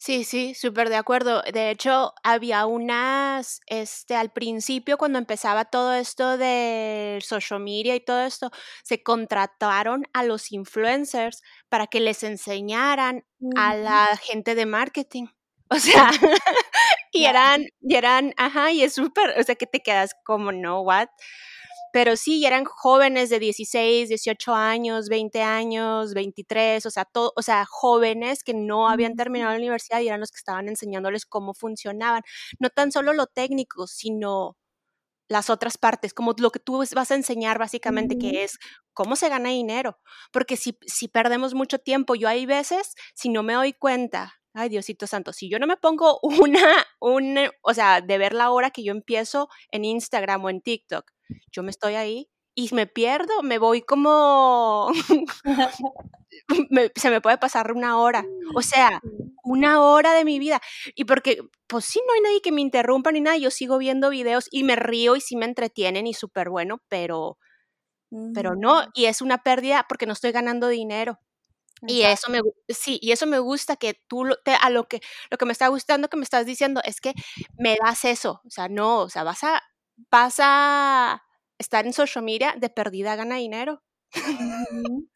Sí, 0.00 0.24
sí, 0.24 0.54
súper 0.54 0.88
de 0.90 0.96
acuerdo. 0.96 1.42
De 1.52 1.70
hecho, 1.70 2.12
había 2.22 2.66
unas, 2.66 3.60
este, 3.66 4.14
al 4.14 4.30
principio 4.30 4.98
cuando 4.98 5.18
empezaba 5.18 5.64
todo 5.64 5.94
esto 5.94 6.36
de 6.36 7.18
social 7.22 7.60
media 7.60 7.94
y 7.96 8.00
todo 8.04 8.20
esto, 8.24 8.50
se 8.84 9.02
contrataron 9.02 10.04
a 10.12 10.22
los 10.22 10.52
influencers 10.52 11.42
para 11.70 11.86
que 11.86 12.00
les 12.00 12.22
enseñaran 12.22 13.24
a 13.54 13.74
la 13.74 14.16
gente 14.22 14.54
de 14.54 14.66
marketing. 14.66 15.26
O 15.68 15.80
sea, 15.80 16.12
y 17.12 17.24
eran, 17.24 17.64
y 17.80 17.96
eran, 17.96 18.32
ajá, 18.36 18.70
y 18.72 18.82
es 18.82 18.94
súper, 18.94 19.38
o 19.38 19.42
sea, 19.42 19.56
que 19.56 19.66
te 19.66 19.80
quedas 19.82 20.12
como, 20.24 20.52
no, 20.52 20.82
what? 20.82 21.08
Pero 21.96 22.14
sí, 22.16 22.44
eran 22.44 22.66
jóvenes 22.66 23.30
de 23.30 23.38
16, 23.38 24.10
18 24.10 24.54
años, 24.54 25.08
20 25.08 25.40
años, 25.40 26.12
23, 26.12 26.84
o 26.84 26.90
sea, 26.90 27.06
todo, 27.06 27.32
o 27.36 27.40
sea, 27.40 27.64
jóvenes 27.64 28.44
que 28.44 28.52
no 28.52 28.90
habían 28.90 29.16
terminado 29.16 29.52
la 29.52 29.56
universidad 29.56 30.02
y 30.02 30.08
eran 30.08 30.20
los 30.20 30.30
que 30.30 30.36
estaban 30.36 30.68
enseñándoles 30.68 31.24
cómo 31.24 31.54
funcionaban, 31.54 32.20
no 32.58 32.68
tan 32.68 32.92
solo 32.92 33.14
lo 33.14 33.26
técnico, 33.26 33.86
sino 33.86 34.58
las 35.28 35.48
otras 35.48 35.78
partes, 35.78 36.12
como 36.12 36.34
lo 36.38 36.50
que 36.50 36.60
tú 36.60 36.84
vas 36.94 37.10
a 37.10 37.14
enseñar 37.14 37.58
básicamente, 37.58 38.18
que 38.18 38.44
es 38.44 38.58
cómo 38.92 39.16
se 39.16 39.30
gana 39.30 39.48
dinero, 39.48 39.98
porque 40.34 40.58
si, 40.58 40.78
si 40.86 41.08
perdemos 41.08 41.54
mucho 41.54 41.78
tiempo, 41.78 42.14
yo 42.14 42.28
hay 42.28 42.44
veces, 42.44 42.94
si 43.14 43.30
no 43.30 43.42
me 43.42 43.54
doy 43.54 43.72
cuenta, 43.72 44.34
ay 44.52 44.68
Diosito 44.68 45.06
Santo, 45.06 45.32
si 45.32 45.48
yo 45.48 45.58
no 45.58 45.66
me 45.66 45.78
pongo 45.78 46.20
una, 46.22 46.86
un, 47.00 47.38
o 47.62 47.72
sea, 47.72 48.02
de 48.02 48.18
ver 48.18 48.34
la 48.34 48.50
hora 48.50 48.70
que 48.70 48.84
yo 48.84 48.92
empiezo 48.92 49.48
en 49.70 49.86
Instagram 49.86 50.44
o 50.44 50.50
en 50.50 50.60
TikTok, 50.60 51.15
yo 51.50 51.62
me 51.62 51.70
estoy 51.70 51.94
ahí 51.94 52.28
y 52.54 52.74
me 52.74 52.86
pierdo, 52.86 53.42
me 53.42 53.58
voy 53.58 53.82
como... 53.82 54.90
se 56.96 57.10
me 57.10 57.20
puede 57.20 57.38
pasar 57.38 57.72
una 57.72 57.98
hora, 57.98 58.24
o 58.54 58.62
sea, 58.62 59.00
una 59.42 59.82
hora 59.82 60.14
de 60.14 60.24
mi 60.24 60.38
vida. 60.38 60.60
Y 60.94 61.04
porque, 61.04 61.38
pues 61.66 61.84
sí, 61.84 62.00
no 62.06 62.14
hay 62.14 62.20
nadie 62.20 62.40
que 62.40 62.52
me 62.52 62.62
interrumpa 62.62 63.12
ni 63.12 63.20
nada, 63.20 63.36
yo 63.36 63.50
sigo 63.50 63.78
viendo 63.78 64.10
videos 64.10 64.48
y 64.50 64.64
me 64.64 64.76
río 64.76 65.16
y 65.16 65.20
sí 65.20 65.36
me 65.36 65.46
entretienen 65.46 66.06
y 66.06 66.14
súper 66.14 66.48
bueno, 66.48 66.80
pero, 66.88 67.38
pero 68.34 68.54
no, 68.54 68.84
y 68.94 69.06
es 69.06 69.22
una 69.22 69.38
pérdida 69.38 69.86
porque 69.88 70.06
no 70.06 70.12
estoy 70.12 70.32
ganando 70.32 70.68
dinero. 70.68 71.18
Y 71.86 72.02
eso 72.02 72.30
me 72.30 72.40
sí, 72.68 72.98
y 73.02 73.12
eso 73.12 73.26
me 73.26 73.38
gusta 73.38 73.76
que 73.76 74.00
tú 74.08 74.26
te, 74.44 74.52
a 74.54 74.70
lo 74.70 74.84
que 74.88 75.00
lo 75.30 75.36
que 75.36 75.44
me 75.44 75.52
está 75.52 75.68
gustando 75.68 76.08
que 76.08 76.16
me 76.16 76.24
estás 76.24 76.46
diciendo 76.46 76.80
es 76.84 77.00
que 77.02 77.12
me 77.58 77.76
das 77.82 78.04
eso, 78.06 78.40
o 78.46 78.50
sea, 78.50 78.68
no, 78.68 79.00
o 79.00 79.10
sea, 79.10 79.24
vas 79.24 79.44
a 79.44 79.62
vas 80.10 80.36
a 80.40 81.22
estar 81.58 81.86
en 81.86 81.92
social 81.92 82.24
media 82.24 82.54
de 82.58 82.70
perdida 82.70 83.16
gana 83.16 83.36
dinero. 83.36 83.82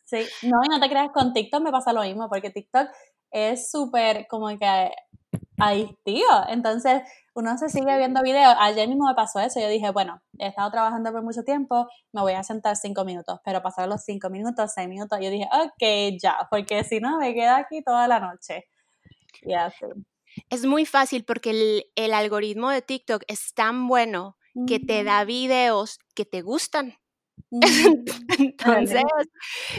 Sí, 0.04 0.26
no, 0.42 0.58
y 0.64 0.68
no 0.68 0.80
te 0.80 0.88
creas, 0.88 1.10
con 1.12 1.32
TikTok 1.32 1.62
me 1.62 1.70
pasa 1.70 1.92
lo 1.92 2.02
mismo, 2.02 2.28
porque 2.28 2.50
TikTok 2.50 2.88
es 3.30 3.70
súper 3.70 4.26
como 4.28 4.48
que 4.58 4.90
tío 6.04 6.26
Entonces, 6.48 7.02
uno 7.34 7.56
se 7.58 7.68
sigue 7.68 7.96
viendo 7.98 8.22
videos. 8.22 8.54
Ayer 8.58 8.88
mismo 8.88 9.06
me 9.06 9.14
pasó 9.14 9.40
eso. 9.40 9.60
Yo 9.60 9.68
dije, 9.68 9.90
bueno, 9.90 10.20
he 10.38 10.48
estado 10.48 10.70
trabajando 10.70 11.12
por 11.12 11.22
mucho 11.22 11.42
tiempo, 11.42 11.86
me 12.12 12.22
voy 12.22 12.32
a 12.32 12.42
sentar 12.42 12.76
cinco 12.76 13.04
minutos, 13.04 13.40
pero 13.44 13.62
pasaron 13.62 13.90
los 13.90 14.02
cinco 14.04 14.30
minutos, 14.30 14.72
seis 14.74 14.88
minutos. 14.88 15.18
Yo 15.20 15.30
dije, 15.30 15.46
ok, 15.52 16.18
ya, 16.20 16.48
porque 16.50 16.84
si 16.84 17.00
no, 17.00 17.18
me 17.18 17.34
queda 17.34 17.58
aquí 17.58 17.82
toda 17.82 18.08
la 18.08 18.20
noche. 18.20 18.68
Y 19.42 19.54
así. 19.54 19.86
Es 20.48 20.64
muy 20.64 20.86
fácil 20.86 21.24
porque 21.24 21.50
el, 21.50 21.84
el 21.94 22.14
algoritmo 22.14 22.70
de 22.70 22.82
TikTok 22.82 23.22
es 23.26 23.52
tan 23.54 23.88
bueno 23.88 24.36
que 24.66 24.80
te 24.80 25.04
da 25.04 25.24
videos 25.24 25.98
que 26.14 26.24
te 26.24 26.42
gustan. 26.42 26.94
Entonces, 28.38 29.02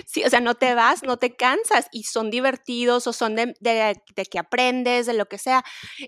sí, 0.06 0.24
o 0.24 0.30
sea, 0.30 0.40
no 0.40 0.56
te 0.56 0.74
vas, 0.74 1.04
no 1.04 1.18
te 1.18 1.36
cansas 1.36 1.88
y 1.92 2.04
son 2.04 2.30
divertidos 2.30 3.08
o 3.08 3.14
son 3.14 3.36
de, 3.36 3.54
de, 3.60 4.26
que 4.30 4.40
aprendes, 4.40 5.06
de 5.06 5.14
lo 5.14 5.28
que 5.28 5.38
sea. 5.38 5.64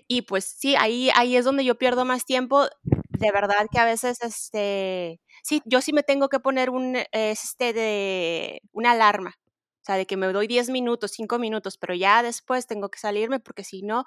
Y 0.08 0.22
pues 0.22 0.56
sí, 0.58 0.76
ahí, 0.76 1.10
ahí 1.14 1.36
es 1.36 1.44
donde 1.44 1.64
yo 1.64 1.76
pierdo 1.76 2.04
más 2.04 2.24
tiempo. 2.24 2.66
De 2.82 3.30
verdad 3.32 3.66
que 3.70 3.78
a 3.78 3.84
veces, 3.84 4.18
este, 4.22 5.20
sí, 5.42 5.62
yo 5.64 5.80
sí 5.80 5.92
me 5.92 6.02
tengo 6.02 6.28
que 6.28 6.40
poner 6.40 6.70
un, 6.70 6.98
este, 7.12 7.72
de, 7.72 8.60
una 8.72 8.92
alarma. 8.92 9.34
O 9.84 9.86
sea, 9.86 9.96
de 9.96 10.06
que 10.06 10.16
me 10.16 10.26
doy 10.32 10.46
10 10.46 10.70
minutos, 10.70 11.10
5 11.10 11.38
minutos, 11.38 11.76
pero 11.76 11.94
ya 11.94 12.22
después 12.22 12.66
tengo 12.66 12.88
que 12.88 12.98
salirme 12.98 13.38
porque 13.38 13.64
si 13.64 13.82
no, 13.82 14.04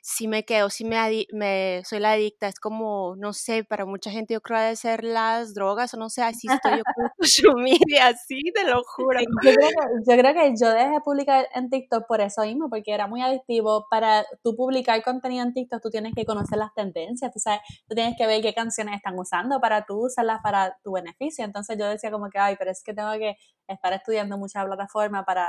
sí 0.00 0.28
me 0.28 0.44
quedo, 0.44 0.70
sí 0.70 0.84
me, 0.84 1.26
me 1.32 1.82
soy 1.84 1.98
la 1.98 2.12
adicta. 2.12 2.46
Es 2.46 2.60
como, 2.60 3.16
no 3.16 3.32
sé, 3.32 3.64
para 3.64 3.84
mucha 3.86 4.08
gente 4.08 4.34
yo 4.34 4.40
creo 4.40 4.60
de 4.60 4.76
ser 4.76 5.02
las 5.02 5.52
drogas 5.52 5.92
o 5.94 5.96
no 5.96 6.10
sé, 6.10 6.22
así 6.22 6.46
estoy 6.48 6.78
yo 6.78 6.84
con 6.94 7.10
social 7.26 7.56
media, 7.56 8.06
así, 8.06 8.40
te 8.54 8.62
lo 8.62 8.84
juro. 8.84 9.18
Yo 9.18 9.26
creo, 9.40 9.56
que, 9.56 9.74
yo 10.08 10.16
creo 10.16 10.32
que 10.32 10.54
yo 10.60 10.70
dejé 10.70 10.90
de 10.90 11.00
publicar 11.00 11.48
en 11.52 11.70
TikTok 11.70 12.06
por 12.06 12.20
eso 12.20 12.42
mismo, 12.42 12.70
porque 12.70 12.92
era 12.92 13.08
muy 13.08 13.20
adictivo. 13.20 13.88
Para 13.90 14.24
tú 14.44 14.54
publicar 14.54 15.02
contenido 15.02 15.44
en 15.44 15.52
TikTok, 15.52 15.82
tú 15.82 15.90
tienes 15.90 16.14
que 16.14 16.24
conocer 16.24 16.58
las 16.58 16.72
tendencias, 16.72 17.32
tú 17.32 17.40
sabes, 17.40 17.62
tú 17.88 17.96
tienes 17.96 18.14
que 18.16 18.28
ver 18.28 18.40
qué 18.42 18.54
canciones 18.54 18.94
están 18.94 19.18
usando 19.18 19.60
para 19.60 19.86
tú 19.86 20.06
usarlas 20.06 20.38
para 20.40 20.78
tu 20.84 20.92
beneficio. 20.92 21.44
Entonces 21.44 21.76
yo 21.76 21.88
decía 21.88 22.12
como 22.12 22.30
que, 22.30 22.38
ay, 22.38 22.54
pero 22.56 22.70
es 22.70 22.84
que 22.84 22.94
tengo 22.94 23.10
que 23.14 23.36
estar 23.68 23.92
estudiando 23.92 24.38
mucha 24.38 24.64
plataforma 24.64 25.24
para 25.24 25.48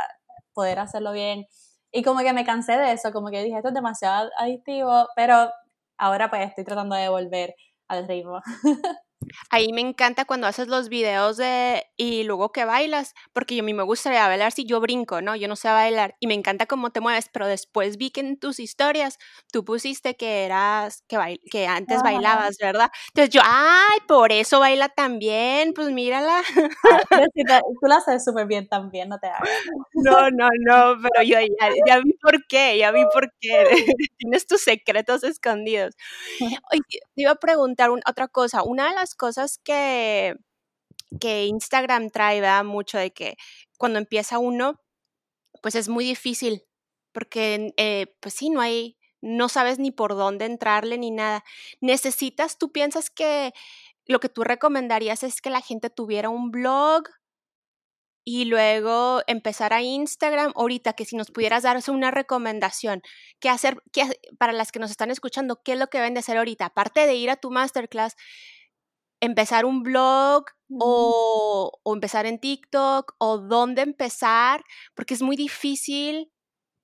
poder 0.53 0.79
hacerlo 0.79 1.11
bien 1.11 1.45
y 1.91 2.03
como 2.03 2.19
que 2.19 2.33
me 2.33 2.45
cansé 2.45 2.77
de 2.77 2.91
eso, 2.93 3.11
como 3.11 3.29
que 3.29 3.43
dije, 3.43 3.57
esto 3.57 3.69
es 3.69 3.73
demasiado 3.73 4.29
adictivo, 4.37 5.07
pero 5.15 5.49
ahora 5.97 6.29
pues 6.29 6.47
estoy 6.49 6.63
tratando 6.65 6.95
de 6.95 7.09
volver 7.09 7.55
al 7.87 8.07
ritmo. 8.07 8.41
Ahí 9.49 9.73
me 9.73 9.81
encanta 9.81 10.25
cuando 10.25 10.47
haces 10.47 10.67
los 10.67 10.89
videos 10.89 11.37
de 11.37 11.85
y 11.97 12.23
luego 12.23 12.51
que 12.51 12.65
bailas, 12.65 13.13
porque 13.33 13.55
yo 13.55 13.63
a 13.63 13.65
mí 13.65 13.73
me 13.73 13.83
gustaría 13.83 14.27
bailar 14.27 14.51
si 14.51 14.65
yo 14.65 14.79
brinco, 14.79 15.21
¿no? 15.21 15.35
Yo 15.35 15.47
no 15.47 15.55
sé 15.55 15.69
bailar 15.69 16.15
y 16.19 16.27
me 16.27 16.33
encanta 16.33 16.65
cómo 16.65 16.91
te 16.91 16.99
mueves, 17.01 17.29
pero 17.31 17.47
después 17.47 17.97
vi 17.97 18.11
que 18.11 18.21
en 18.21 18.39
tus 18.39 18.59
historias 18.59 19.17
tú 19.51 19.65
pusiste 19.65 20.15
que 20.15 20.45
eras 20.45 21.03
que 21.07 21.39
que 21.51 21.67
antes 21.67 22.03
bailabas, 22.03 22.57
¿verdad? 22.61 22.89
Entonces 23.09 23.33
yo, 23.33 23.41
ay, 23.43 23.99
por 24.07 24.31
eso 24.31 24.59
baila 24.59 24.89
también, 24.89 25.73
pues 25.73 25.89
mírala. 25.91 26.41
Ah, 26.83 27.21
tú 27.81 27.87
lo 27.87 27.95
haces 27.95 28.23
súper 28.23 28.45
bien 28.47 28.67
también, 28.67 29.09
no 29.09 29.17
te 29.19 29.27
hagas. 29.27 29.41
No, 29.93 30.29
no, 30.31 30.47
no, 30.59 30.95
pero 31.01 31.23
yo 31.23 31.39
ya, 31.39 31.69
ya 31.85 31.99
vi 31.99 32.13
por 32.21 32.45
qué, 32.47 32.77
ya 32.77 32.91
vi 32.91 33.03
por 33.11 33.31
qué. 33.41 33.49
Tienes 34.17 34.45
tus 34.47 34.61
secretos 34.61 35.23
escondidos. 35.23 35.95
Te 37.15 37.21
iba 37.23 37.31
a 37.31 37.35
preguntar 37.35 37.89
otra 37.89 38.27
cosa. 38.27 38.63
Una 38.63 38.89
de 38.89 38.95
las 38.95 39.06
cosas 39.15 39.59
que, 39.63 40.35
que 41.19 41.45
Instagram 41.45 42.09
trae, 42.09 42.41
¿verdad? 42.41 42.63
Mucho 42.63 42.97
de 42.97 43.11
que 43.11 43.35
cuando 43.77 43.99
empieza 43.99 44.39
uno, 44.39 44.81
pues 45.61 45.75
es 45.75 45.89
muy 45.89 46.05
difícil, 46.05 46.63
porque 47.13 47.73
eh, 47.77 48.15
pues 48.21 48.35
sí, 48.35 48.49
no 48.49 48.61
hay, 48.61 48.97
no 49.21 49.49
sabes 49.49 49.79
ni 49.79 49.91
por 49.91 50.15
dónde 50.15 50.45
entrarle 50.45 50.97
ni 50.97 51.11
nada. 51.11 51.43
Necesitas, 51.81 52.57
tú 52.57 52.71
piensas 52.71 53.09
que 53.09 53.53
lo 54.05 54.19
que 54.19 54.29
tú 54.29 54.43
recomendarías 54.43 55.23
es 55.23 55.41
que 55.41 55.49
la 55.49 55.61
gente 55.61 55.89
tuviera 55.89 56.29
un 56.29 56.51
blog 56.51 57.03
y 58.29 58.43
luego 58.43 59.21
empezar 59.27 59.71
a 59.73 59.81
Instagram. 59.81 60.51
Ahorita 60.55 60.91
que 60.91 61.05
si 61.05 61.15
nos 61.15 61.31
pudieras 61.31 61.63
dar 61.63 61.79
una 61.87 62.11
recomendación, 62.11 63.01
¿qué 63.39 63.47
hacer 63.47 63.81
qué, 63.93 64.19
para 64.37 64.51
las 64.51 64.73
que 64.73 64.79
nos 64.79 64.91
están 64.91 65.11
escuchando? 65.11 65.61
¿Qué 65.63 65.73
es 65.73 65.79
lo 65.79 65.87
que 65.87 65.99
deben 65.99 66.13
de 66.13 66.19
hacer 66.19 66.37
ahorita? 66.37 66.65
Aparte 66.65 67.07
de 67.07 67.15
ir 67.15 67.29
a 67.29 67.37
tu 67.37 67.51
masterclass, 67.51 68.15
empezar 69.19 69.65
un 69.65 69.83
blog 69.83 70.45
o, 70.79 71.79
empezar 71.85 72.25
en 72.25 72.39
TikTok 72.39 73.15
o 73.17 73.37
dónde 73.37 73.81
empezar, 73.81 74.63
porque 74.95 75.13
es 75.13 75.21
muy 75.21 75.35
difícil 75.35 76.31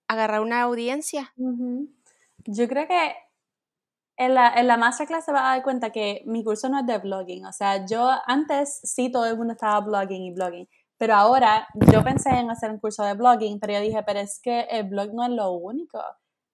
agarrar 0.07 0.41
una 0.41 0.61
audiencia. 0.61 1.33
Yo 2.45 2.67
creo 2.67 2.87
que 2.87 3.15
en 4.17 4.35
la, 4.35 4.53
en 4.53 4.67
la 4.67 4.77
masterclass 4.77 5.25
se 5.25 5.31
va 5.31 5.51
a 5.51 5.55
dar 5.55 5.63
cuenta 5.63 5.91
que 5.91 6.21
mi 6.25 6.43
curso 6.43 6.69
no 6.69 6.79
es 6.79 6.85
de 6.85 6.97
blogging. 6.99 7.45
O 7.45 7.53
sea, 7.53 7.85
yo 7.85 8.09
antes 8.25 8.79
sí 8.83 9.11
todo 9.11 9.25
el 9.25 9.37
mundo 9.37 9.53
estaba 9.53 9.79
blogging 9.79 10.23
y 10.23 10.33
blogging, 10.33 10.67
pero 10.97 11.15
ahora 11.15 11.67
yo 11.91 12.03
pensé 12.03 12.29
en 12.29 12.49
hacer 12.49 12.71
un 12.71 12.79
curso 12.79 13.03
de 13.03 13.13
blogging, 13.13 13.59
pero 13.59 13.73
yo 13.73 13.81
dije, 13.81 14.03
pero 14.03 14.19
es 14.19 14.39
que 14.41 14.61
el 14.69 14.87
blog 14.87 15.13
no 15.13 15.23
es 15.23 15.31
lo 15.31 15.51
único, 15.51 15.99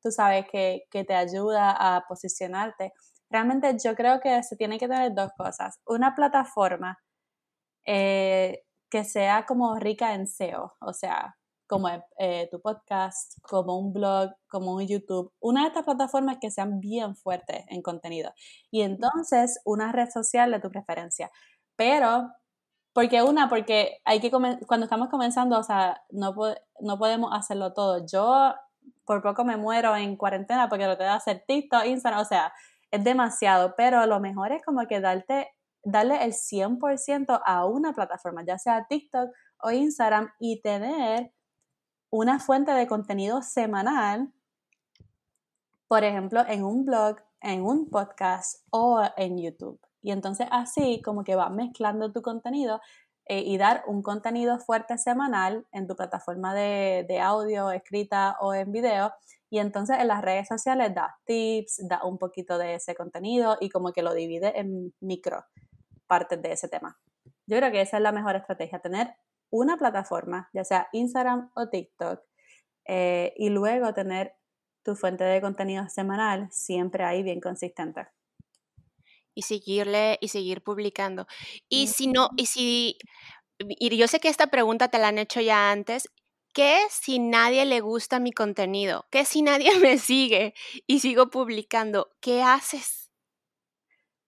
tú 0.02 0.12
sabes, 0.12 0.46
que, 0.52 0.86
que 0.90 1.04
te 1.04 1.14
ayuda 1.14 1.72
a 1.72 2.06
posicionarte. 2.08 2.94
Realmente 3.30 3.78
yo 3.84 3.96
creo 3.96 4.20
que 4.20 4.42
se 4.44 4.56
tiene 4.56 4.78
que 4.80 4.88
tener 4.88 5.14
dos 5.14 5.32
cosas. 5.38 5.80
Una 5.86 6.16
plataforma 6.16 7.00
eh, 7.86 8.64
que 8.90 9.04
sea 9.04 9.46
como 9.46 9.76
rica 9.76 10.14
en 10.14 10.28
SEO, 10.28 10.76
o 10.80 10.94
sea, 10.94 11.36
como 11.70 11.88
eh, 12.18 12.48
tu 12.52 12.60
podcast, 12.62 13.40
como 13.44 13.78
un 13.78 13.94
blog, 13.94 14.32
como 14.48 14.74
un 14.74 14.88
YouTube. 14.88 15.32
Una 15.40 15.62
de 15.62 15.68
estas 15.68 15.86
plataformas 15.86 16.38
que 16.42 16.50
sean 16.50 16.80
bien 16.80 17.16
fuertes 17.16 17.64
en 17.68 17.84
contenido. 17.84 18.34
Y 18.72 18.82
entonces 18.82 19.62
una 19.66 19.92
red 19.92 20.10
social 20.10 20.52
de 20.52 20.60
tu 20.60 20.72
preferencia. 20.72 21.30
Pero, 21.76 22.32
porque 22.94 23.22
una, 23.22 23.50
porque 23.50 24.00
hay 24.04 24.20
que, 24.20 24.32
cuando 24.32 24.86
estamos 24.86 25.10
comenzando, 25.10 25.60
o 25.60 25.64
sea, 25.64 26.02
no, 26.10 26.34
no 26.80 26.98
podemos 26.98 27.32
hacerlo 27.34 27.74
todo. 27.74 28.04
Yo 28.12 28.56
por 29.06 29.22
poco 29.22 29.46
me 29.46 29.58
muero 29.58 29.96
en 29.96 30.18
cuarentena 30.18 30.70
porque 30.70 30.88
lo 30.88 30.98
tengo 30.98 31.12
que 31.12 31.18
hacer 31.18 31.44
TikTok, 31.48 31.86
Instagram, 31.86 32.22
o 32.22 32.26
sea, 32.26 32.52
es 32.92 33.04
demasiado, 33.04 33.76
pero 33.78 34.06
lo 34.06 34.20
mejor 34.20 34.52
es 34.52 34.64
como 34.64 34.86
que 34.88 35.00
darte, 35.00 35.50
darle 35.84 36.24
el 36.24 36.34
100% 36.34 37.42
a 37.46 37.66
una 37.66 37.94
plataforma, 37.94 38.44
ya 38.46 38.58
sea 38.58 38.86
TikTok 38.88 39.30
o 39.62 39.72
Instagram, 39.72 40.32
y 40.40 40.62
tener 40.62 41.32
una 42.10 42.40
fuente 42.40 42.72
de 42.72 42.88
contenido 42.88 43.42
semanal, 43.42 44.32
por 45.88 46.04
ejemplo, 46.04 46.44
en 46.48 46.64
un 46.64 46.86
blog, 46.86 47.18
en 47.42 47.64
un 47.64 47.90
podcast 47.90 48.66
o 48.72 49.02
en 49.18 49.38
YouTube. 49.38 49.80
Y 50.02 50.12
entonces 50.12 50.48
así 50.52 51.02
como 51.04 51.24
que 51.24 51.36
vas 51.36 51.52
mezclando 51.52 52.12
tu 52.12 52.22
contenido 52.22 52.80
eh, 53.30 53.44
y 53.46 53.58
dar 53.58 53.84
un 53.88 54.02
contenido 54.02 54.60
fuerte 54.60 54.98
semanal 54.98 55.66
en 55.72 55.88
tu 55.88 55.96
plataforma 55.96 56.54
de, 56.54 57.06
de 57.08 57.20
audio, 57.20 57.72
escrita 57.72 58.36
o 58.42 58.54
en 58.54 58.72
video 58.72 59.14
y 59.50 59.60
entonces 59.60 59.98
en 60.00 60.08
las 60.08 60.22
redes 60.22 60.48
sociales 60.48 60.94
da 60.94 61.18
tips, 61.26 61.88
da 61.88 62.04
un 62.04 62.18
poquito 62.18 62.58
de 62.58 62.76
ese 62.76 62.96
contenido 62.96 63.58
y 63.60 63.70
como 63.70 63.94
que 63.94 64.04
lo 64.04 64.14
divide 64.14 64.60
en 64.60 64.94
micro 65.00 65.46
partes 66.08 66.42
de 66.42 66.52
ese 66.52 66.68
tema. 66.68 67.00
Yo 67.48 67.58
creo 67.58 67.72
que 67.72 67.82
esa 67.82 67.98
es 67.98 68.04
la 68.04 68.12
mejor 68.12 68.36
estrategia, 68.36 68.80
tener 68.80 69.16
una 69.52 69.78
plataforma, 69.78 70.50
ya 70.54 70.64
sea 70.64 70.88
Instagram 70.92 71.52
o 71.56 71.70
TikTok, 71.70 72.22
eh, 72.86 73.34
y 73.38 73.50
luego 73.50 73.94
tener 73.94 74.36
tu 74.84 74.96
fuente 74.96 75.24
de 75.24 75.42
contenido 75.42 75.88
semanal 75.90 76.48
siempre 76.52 77.04
ahí 77.04 77.24
bien 77.24 77.40
consistente. 77.40 78.08
Y 79.40 79.44
seguirle 79.44 80.18
y 80.20 80.28
seguir 80.28 80.62
publicando. 80.62 81.26
Y 81.70 81.88
si 81.88 82.08
no, 82.08 82.30
y 82.36 82.48
si, 82.48 82.98
y 83.58 83.96
yo 83.96 84.08
sé 84.10 84.20
que 84.20 84.28
esta 84.28 84.48
pregunta 84.48 84.90
te 84.90 85.00
la 85.00 85.08
han 85.08 85.18
hecho 85.18 85.40
ya 85.40 85.72
antes, 85.72 86.10
¿Qué 86.54 86.80
si 86.90 87.20
nadie 87.20 87.64
le 87.66 87.80
gusta 87.80 88.20
mi 88.20 88.32
contenido? 88.32 89.06
¿Qué 89.12 89.24
si 89.24 89.42
nadie 89.42 89.70
me 89.80 89.98
sigue 89.98 90.54
y 90.88 91.00
sigo 91.00 91.30
publicando? 91.30 92.10
¿Qué 92.20 92.42
haces? 92.42 93.12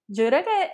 Yo 0.08 0.28
creo 0.28 0.44
que 0.44 0.70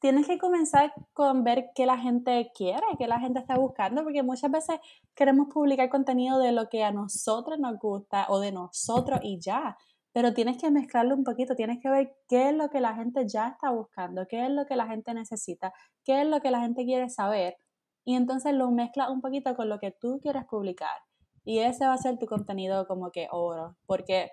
tienes 0.00 0.26
que 0.26 0.38
comenzar 0.38 0.92
con 1.12 1.44
ver 1.44 1.70
qué 1.74 1.86
la 1.86 1.98
gente 1.98 2.50
quiere, 2.54 2.84
qué 2.98 3.06
la 3.06 3.20
gente 3.20 3.38
está 3.38 3.56
buscando, 3.56 4.02
porque 4.02 4.22
muchas 4.22 4.50
veces 4.50 4.80
queremos 5.14 5.48
publicar 5.52 5.88
contenido 5.88 6.38
de 6.38 6.52
lo 6.52 6.68
que 6.68 6.84
a 6.84 6.90
nosotros 6.90 7.58
nos 7.58 7.78
gusta 7.78 8.26
o 8.28 8.40
de 8.40 8.52
nosotros 8.52 9.20
y 9.22 9.38
ya, 9.40 9.76
pero 10.18 10.34
tienes 10.34 10.60
que 10.60 10.68
mezclarlo 10.72 11.14
un 11.14 11.22
poquito, 11.22 11.54
tienes 11.54 11.78
que 11.80 11.88
ver 11.88 12.12
qué 12.28 12.48
es 12.48 12.52
lo 12.56 12.70
que 12.70 12.80
la 12.80 12.92
gente 12.96 13.28
ya 13.28 13.46
está 13.46 13.70
buscando, 13.70 14.26
qué 14.26 14.46
es 14.46 14.50
lo 14.50 14.66
que 14.66 14.74
la 14.74 14.88
gente 14.88 15.14
necesita, 15.14 15.72
qué 16.04 16.22
es 16.22 16.26
lo 16.26 16.40
que 16.40 16.50
la 16.50 16.58
gente 16.58 16.84
quiere 16.84 17.08
saber 17.08 17.56
y 18.04 18.16
entonces 18.16 18.52
lo 18.52 18.68
mezclas 18.72 19.10
un 19.10 19.20
poquito 19.20 19.54
con 19.54 19.68
lo 19.68 19.78
que 19.78 19.92
tú 19.92 20.18
quieres 20.20 20.44
publicar. 20.46 20.96
Y 21.44 21.60
ese 21.60 21.86
va 21.86 21.92
a 21.92 21.98
ser 21.98 22.18
tu 22.18 22.26
contenido 22.26 22.88
como 22.88 23.12
que 23.12 23.28
oro, 23.30 23.76
porque 23.86 24.32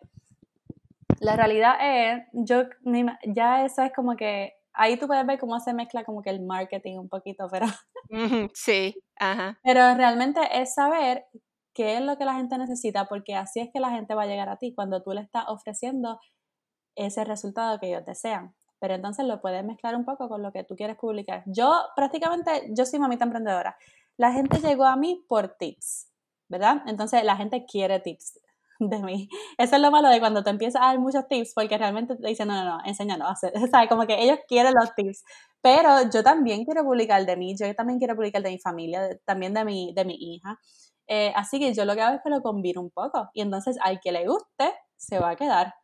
la 1.20 1.36
realidad 1.36 1.76
es, 1.80 2.24
yo 2.34 2.64
ya 3.28 3.64
eso 3.64 3.84
es 3.84 3.94
como 3.94 4.16
que 4.16 4.54
ahí 4.74 4.98
tú 4.98 5.06
puedes 5.06 5.28
ver 5.28 5.38
cómo 5.38 5.60
se 5.60 5.76
mezcla 5.76 6.04
como 6.04 6.24
que 6.24 6.32
el 6.32 6.42
marketing 6.42 6.98
un 6.98 7.10
poquito, 7.10 7.48
pero 7.52 7.68
sí, 8.56 8.96
ajá. 9.20 9.60
Pero 9.64 9.94
realmente 9.94 10.42
es 10.52 10.74
saber 10.74 11.28
qué 11.76 11.98
es 11.98 12.02
lo 12.02 12.18
que 12.18 12.26
la 12.26 12.34
gente 12.36 12.58
necesita, 12.58 13.06
porque 13.06 13.36
así 13.36 13.60
es 13.60 13.70
que 13.72 13.80
la 13.80 13.92
gente 13.92 14.16
va 14.16 14.24
a 14.24 14.28
llegar 14.28 14.50
a 14.50 14.58
ti 14.58 14.74
cuando 14.74 15.04
tú 15.04 15.12
le 15.12 15.22
estás 15.22 15.46
ofreciendo 15.48 16.20
ese 16.96 17.24
resultado 17.26 17.80
que 17.80 17.90
ellos 17.90 18.06
desean 18.06 18.56
pero 18.80 18.94
entonces 18.94 19.26
lo 19.26 19.42
puedes 19.42 19.64
mezclar 19.66 19.96
un 19.96 20.06
poco 20.06 20.30
con 20.30 20.42
lo 20.44 20.52
que 20.52 20.64
tú 20.64 20.76
quieres 20.76 20.98
publicar. 20.98 21.44
Yo 21.48 21.74
prácticamente, 21.96 22.70
yo 22.70 22.86
soy 22.86 23.00
mamita 23.00 23.26
emprendedora. 23.26 23.78
La 24.18 24.32
gente 24.32 24.60
llegó 24.60 24.86
a 24.86 24.96
mí 24.96 25.26
por 25.28 25.56
tips, 25.58 26.12
¿verdad? 26.48 26.84
Entonces 26.86 27.24
la 27.24 27.36
gente 27.36 27.66
quiere 27.66 28.00
tips 28.00 28.40
de 28.80 29.00
mí. 29.00 29.30
Eso 29.58 29.76
es 29.76 29.82
lo 29.82 29.92
malo 29.92 30.10
de 30.10 30.20
cuando 30.20 30.44
te 30.44 30.52
empiezas 30.52 30.82
a 30.82 30.86
dar 30.86 31.00
muchos 31.00 31.28
tips, 31.28 31.54
porque 31.56 31.78
realmente 31.78 32.16
te 32.16 32.28
dicen, 32.28 32.48
no, 32.48 32.64
no, 32.64 32.78
no, 32.78 32.86
enséñanos 32.86 33.28
a 33.28 33.32
hacer, 33.32 33.54
¿sabes? 33.72 33.90
Como 33.90 34.06
que 34.06 34.22
ellos 34.22 34.40
quieren 34.48 34.74
los 34.80 34.94
tips. 34.94 35.24
Pero 35.62 36.10
yo 36.14 36.24
también 36.24 36.64
quiero 36.64 36.84
publicar 36.84 37.26
de 37.26 37.36
mí, 37.36 37.56
yo 37.58 37.74
también 37.74 37.98
quiero 37.98 38.16
publicar 38.16 38.44
de 38.44 38.52
mi 38.52 38.60
familia, 38.60 39.10
también 39.26 39.54
de 39.54 39.66
mi, 39.66 39.94
de 39.96 40.06
mi 40.06 40.16
hija. 40.20 40.60
Eh, 41.08 41.32
así 41.36 41.60
que 41.60 41.74
yo 41.74 41.86
lo 41.86 41.96
que 41.96 42.02
hago 42.02 42.16
es 42.16 42.22
que 42.24 42.30
lo 42.30 42.42
combino 42.42 42.82
un 42.82 42.92
poco. 42.92 43.30
Y 43.34 43.42
entonces 43.42 43.78
al 43.82 44.00
que 44.00 44.12
le 44.12 44.28
guste, 44.28 44.74
se 44.98 45.20
va 45.20 45.32
a 45.32 45.36
quedar. 45.36 45.76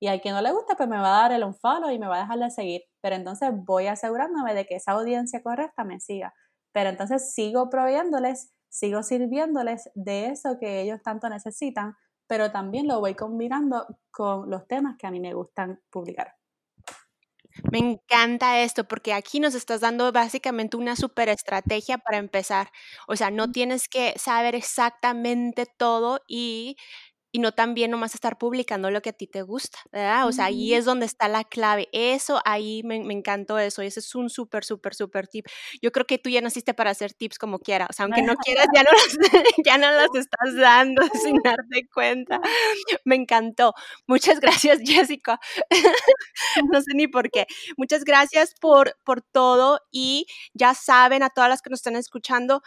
Y 0.00 0.08
al 0.08 0.20
que 0.20 0.30
no 0.30 0.42
le 0.42 0.52
gusta, 0.52 0.76
pues 0.76 0.88
me 0.88 0.98
va 0.98 1.18
a 1.18 1.22
dar 1.22 1.32
el 1.32 1.44
unfollow 1.44 1.90
y 1.90 1.98
me 1.98 2.06
va 2.08 2.16
a 2.16 2.20
dejar 2.20 2.38
de 2.38 2.50
seguir. 2.50 2.82
Pero 3.00 3.16
entonces 3.16 3.50
voy 3.54 3.86
asegurándome 3.86 4.54
de 4.54 4.66
que 4.66 4.76
esa 4.76 4.92
audiencia 4.92 5.42
correcta 5.42 5.84
me 5.84 6.00
siga. 6.00 6.34
Pero 6.72 6.90
entonces 6.90 7.32
sigo 7.34 7.70
proveyéndoles, 7.70 8.52
sigo 8.68 9.02
sirviéndoles 9.02 9.90
de 9.94 10.26
eso 10.26 10.58
que 10.60 10.82
ellos 10.82 11.00
tanto 11.02 11.28
necesitan 11.28 11.96
pero 12.26 12.50
también 12.50 12.86
lo 12.88 13.00
voy 13.00 13.14
combinando 13.14 13.86
con 14.10 14.50
los 14.50 14.66
temas 14.66 14.96
que 14.98 15.06
a 15.06 15.10
mí 15.10 15.20
me 15.20 15.34
gustan 15.34 15.80
publicar. 15.90 16.35
Me 17.64 17.78
encanta 17.78 18.60
esto 18.62 18.84
porque 18.86 19.12
aquí 19.12 19.40
nos 19.40 19.54
estás 19.54 19.80
dando 19.80 20.12
básicamente 20.12 20.76
una 20.76 20.94
super 20.96 21.28
estrategia 21.28 21.98
para 21.98 22.18
empezar. 22.18 22.70
O 23.08 23.16
sea, 23.16 23.30
no 23.30 23.50
tienes 23.50 23.88
que 23.88 24.14
saber 24.18 24.54
exactamente 24.54 25.66
todo 25.66 26.20
y 26.28 26.76
y 27.36 27.38
no 27.38 27.52
también 27.52 27.90
nomás 27.90 28.14
estar 28.14 28.38
publicando 28.38 28.90
lo 28.90 29.02
que 29.02 29.10
a 29.10 29.12
ti 29.12 29.26
te 29.26 29.42
gusta, 29.42 29.78
¿verdad? 29.92 30.26
O 30.26 30.32
sea, 30.32 30.46
ahí 30.46 30.72
es 30.72 30.86
donde 30.86 31.04
está 31.04 31.28
la 31.28 31.44
clave. 31.44 31.86
Eso, 31.92 32.40
ahí 32.46 32.80
me, 32.82 32.98
me 33.04 33.12
encantó 33.12 33.58
eso. 33.58 33.82
Ese 33.82 34.00
es 34.00 34.14
un 34.14 34.30
súper, 34.30 34.64
súper, 34.64 34.94
súper 34.94 35.28
tip. 35.28 35.44
Yo 35.82 35.92
creo 35.92 36.06
que 36.06 36.16
tú 36.16 36.30
ya 36.30 36.40
naciste 36.40 36.72
para 36.72 36.92
hacer 36.92 37.12
tips 37.12 37.38
como 37.38 37.58
quiera. 37.58 37.88
O 37.90 37.92
sea, 37.92 38.06
aunque 38.06 38.22
no 38.22 38.36
quieras, 38.42 38.68
ya 38.74 38.82
no 38.84 38.90
los, 38.90 39.18
ya 39.66 39.76
no 39.76 39.92
los 39.92 40.14
estás 40.14 40.56
dando 40.56 41.02
sin 41.22 41.36
darte 41.42 41.86
cuenta. 41.92 42.40
Me 43.04 43.16
encantó. 43.16 43.74
Muchas 44.06 44.40
gracias, 44.40 44.78
Jessica. 44.82 45.38
no 46.72 46.80
sé 46.80 46.94
ni 46.94 47.06
por 47.06 47.30
qué. 47.30 47.46
Muchas 47.76 48.04
gracias 48.04 48.54
por, 48.58 48.96
por 49.04 49.20
todo. 49.20 49.80
Y 49.92 50.24
ya 50.54 50.72
saben 50.72 51.22
a 51.22 51.28
todas 51.28 51.50
las 51.50 51.60
que 51.60 51.68
nos 51.68 51.80
están 51.80 51.96
escuchando, 51.96 52.62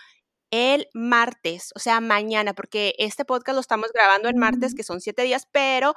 el 0.51 0.87
martes, 0.93 1.71
o 1.75 1.79
sea, 1.79 2.01
mañana, 2.01 2.53
porque 2.53 2.95
este 2.97 3.25
podcast 3.25 3.55
lo 3.55 3.61
estamos 3.61 3.91
grabando 3.93 4.29
el 4.29 4.35
martes, 4.35 4.75
que 4.75 4.83
son 4.83 5.01
siete 5.01 5.23
días, 5.23 5.47
pero 5.51 5.93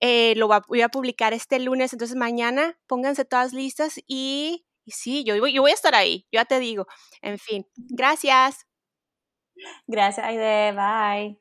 eh, 0.00 0.34
lo 0.36 0.48
voy 0.48 0.80
a 0.80 0.88
publicar 0.88 1.32
este 1.32 1.58
lunes, 1.58 1.92
entonces 1.92 2.16
mañana 2.16 2.78
pónganse 2.86 3.24
todas 3.24 3.52
listas 3.52 4.00
y, 4.06 4.66
sí, 4.86 5.24
yo, 5.24 5.34
yo 5.46 5.62
voy 5.62 5.70
a 5.70 5.74
estar 5.74 5.94
ahí, 5.94 6.26
ya 6.32 6.44
te 6.44 6.58
digo. 6.58 6.86
En 7.22 7.38
fin, 7.38 7.66
gracias. 7.76 8.66
Gracias, 9.86 10.26
Aide, 10.26 10.72
bye. 10.72 11.40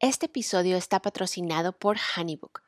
Este 0.00 0.26
episodio 0.26 0.76
está 0.76 1.00
patrocinado 1.00 1.72
por 1.78 1.96
Honeybook. 2.16 2.65